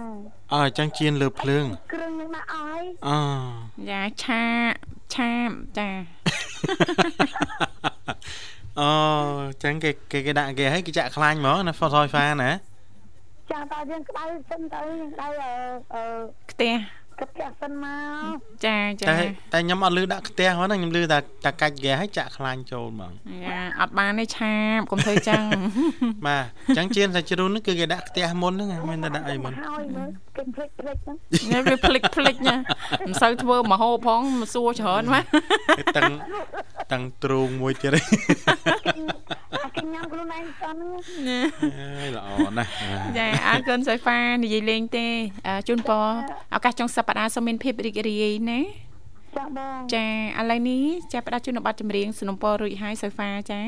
[0.53, 3.17] អើអញ្ចឹងជៀនលើភ្លើងគ្រឿងយើងដាក់ឲ្យអូ
[3.89, 4.43] យ៉ាឆា
[5.13, 5.89] ឆាបចា
[8.79, 8.89] អូ
[9.41, 12.51] អញ្ចឹងគេគេគេដាក់គេឲ្យគេចាក់ខ្លាញ់ហ្មងណាសយហ្វាណា
[13.51, 15.53] ចាតើយើងក្តៅសិនទៅយើងក្តៅអឺ
[15.93, 16.03] អឺ
[16.51, 16.73] ខ្ទះ
[17.19, 17.85] កាត់កះសិនម
[18.35, 19.17] កចាចាតែ
[19.53, 23.11] តែខ្ញុំអត់លឺដាក់ខ្ទះហ្មងណាខ្ញុំលឺតែតែកាច់ហ្គេឲ្យចាក់ខ្លាញ់ចូលហ្មង
[23.45, 25.43] យ៉ាអត់បានទេឆាបកុំធ្វើចឹង
[26.27, 31.17] បាទអញ្ចឹងជៀនសាច់ជ្រូកហ្នឹងគឺគេដាក់ខ្ទះមុនហ្នឹងមានតែដាក់អីមុនហើយមើលគេភ្លេចភ្លេចហ្នឹង
[31.53, 32.55] នេះវាភ្លេចភ្លេចណា
[33.07, 35.21] មិនសូវធ្វើមហោបផងមកសួរច្រើនម៉ា
[35.77, 36.11] គេតឹង
[36.91, 38.05] តឹងទ្រូងមួយទៀតឯង
[39.63, 41.45] អាគេញ៉ាំខ្លួនឯងចង់ហ្នឹង
[41.99, 42.27] អើយល្អ
[42.57, 45.07] ណាស់បាទចាអរគុណសៃហ្វានិយាយលេងទេ
[45.47, 46.07] អឺជូនពរ
[46.55, 48.59] ឱកាសចុងសប្តាហ៍សូមមានភាពរីករាយណា
[49.37, 50.05] ចាបងចា
[50.39, 50.83] ឥឡូវនេះ
[51.13, 53.61] ចាប់ផ្ដើមជូននៅប័ណ្ណចម្រៀងสนុំពររួចហើយសៃហ្វាចា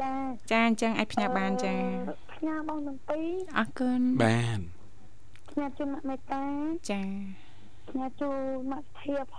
[0.00, 0.10] ចា
[0.50, 1.74] ចាអញ្ចឹងអាចផ្ញើបានចា
[2.34, 3.28] ផ្ញើបងទាំងពីរ
[3.58, 4.60] អរគុណបាទ
[5.50, 6.44] ផ្ញើជូនមកមេតា
[6.90, 7.02] ចា
[7.88, 8.38] ផ្ញើជូន
[8.72, 9.38] មកធាផ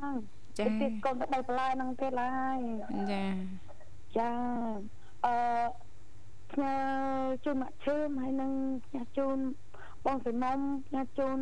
[0.00, 2.58] ង ចាទៀតកូនទៅដល់បន្លែហ្នឹងទៀតហើយ
[3.12, 3.24] ចា
[4.16, 4.30] ចា
[5.24, 5.34] អឺ
[6.52, 6.74] ផ្ញើ
[7.44, 8.52] ជូនមកឈើមហើយនឹង
[8.86, 9.38] ផ្ញើជូន
[10.06, 11.38] បងសំណុំផ្ញើជូន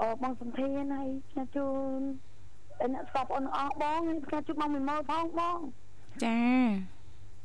[0.00, 1.98] អឺបងសំធានហើយផ្ញើជូន
[2.80, 5.58] ដល់អ្នកស្គាល់បងប្អូនអស់បងហើយផ្ញើជូនបងមីម៉ូផងបង
[6.24, 6.40] ចា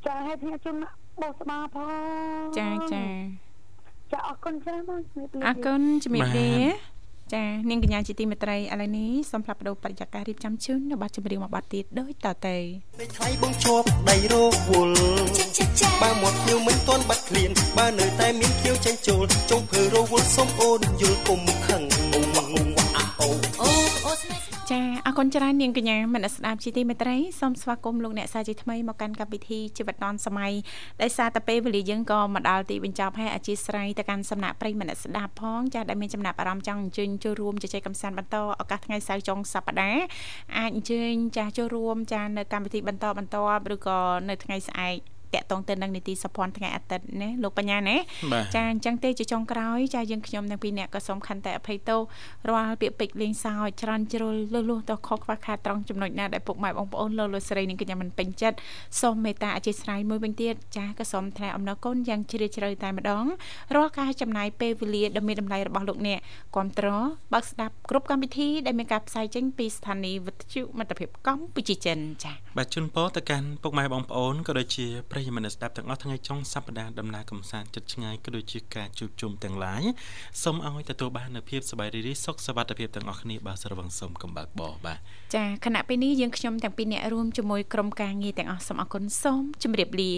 [0.05, 0.91] ចាហើយផ្ញើជូនមក
[1.21, 1.77] បងស្បាផ
[2.39, 3.03] ងចាចា
[4.11, 6.49] ចាអរគុណច្រើនបងជំរាបលាអរគុណជំរាបលា
[7.33, 12.57] ចានាងកញ្ញាជាទីមេត្រីឥឡូវនេះសូមផ្លាប់បដោបរិយាកាសរៀបចំជូននៅប័ណ្ណចម្រៀងមួយប័ណ្ណទៀតដូចតទៅ
[12.99, 15.35] នៃថ្លៃបងជាប់ដៃរោគវល់
[16.01, 21.81] បើមាត់ភ្ញៀវមិនទាន់បាត់ឃ្លានបើនៅតែមានភ្ញៀវចាញ់ចូលចុងភើរវល់សុំអូនយល់គុំខឹង
[22.13, 23.29] អូវ៉ាអូវ៉ាអាអូ
[23.61, 23.74] អូអូស្នេហ៍
[24.75, 30.53] ចាអរគុណច្រើននាងកញ្ញាមនស្សស្ដាប់ជាទីមេត្រីសូមស្វាគមន៍លោកអ្នកសាជាថ្មីមកកាន់កម្មវិធីជីវិតឌុនសម័យ
[31.01, 40.03] ដោយសារតែពេលវេលាយើងក៏មកដល់ទីបញ្ចប់ហើយអធិស្ឋានទៅកាន់សំណាក់ប្រិយមនស្សស្ដាប់ផងចាដែលមានចំណាប់អារម្មណ៍ចង់អញ្ជើញចូលរួមជជែកកម្សាន្តបន្តឱកាសថ្ងៃសៅរ៍ចុងសប្ដាហ៍
[40.57, 43.35] អាចអញ្ជើញចាចូលរួមចានៅកម្មវិធីបន្តបន្ត
[43.73, 43.99] ឬក៏
[44.29, 47.95] នៅថ្ងៃស្អែក តាក់ទងទៅនឹងនីតិសភ័ណ្ឌថ្ងៃអាទិត្យណាលោកបញ្ញាណា
[48.33, 51.99] បាទចាអញ្ចឹងទេជាចុងក្រោយចាយើងខ្ញុំទាំងពីរអ្នកក៏សូមខន្តីអភ័យទោស
[52.49, 58.57] រាល់ពាក្យពេចន៍លេងសើចច្រើនជ្រុលលុះលុះទៅខុសខ្វះខាតត្រង់ចំណុចណាដែលពុកម៉ែបងប្អូនលោកលោកស្រីនិងកញ្ញាមិនពេញចិត្ត
[59.01, 63.25] សូមមេត្តាអធិស្ឋានមួយវិញទៀតចាក៏សូមថ្លែងអំណរគុណយ៉ាងជ្រាលជ្រៅតែម្ដង
[63.75, 66.19] រាល់ការចំណាយពេលវេលាដ៏មានតម្លៃរបស់លោកអ្នក
[66.55, 66.87] គ្រប់ត្រ
[67.33, 79.83] បើកស្ដាប់គ្រប់កម្មវិធីដែលមានការផ្សាយចេញពីស្ថានីយ៍វិទ្យុមិត្តភាពកម្ពុជាចិនចាបាទជូនពរទៅកាន់ពុកម៉ែបងប្អូនក៏ដូចជាប្រិយមិត្តអ្នកស្ដាប់ទាំងអស់ថ្ងៃចុងសប្ដាហ៍ដំណើរកំសាន្តចិត្តឆ្ងាយក៏ដូចជាការជួបជុំទាំងឡាយ
[80.43, 84.99] សូមឲ្យទទួលបាននូវភាពសប្បាយរីករាយសុខសុវត្ថិភាពទាំងអស់គ្នាបាទស្រវឹងសូមកំបើកបរបាទ
[85.35, 90.11] ចាខណៈពេលនេះយើងខ្ញុំទាំងពីរអ្នករួមជាមួយក្រុមការងារទាំងអស់សូមអរគុណសូមជម្រាបលា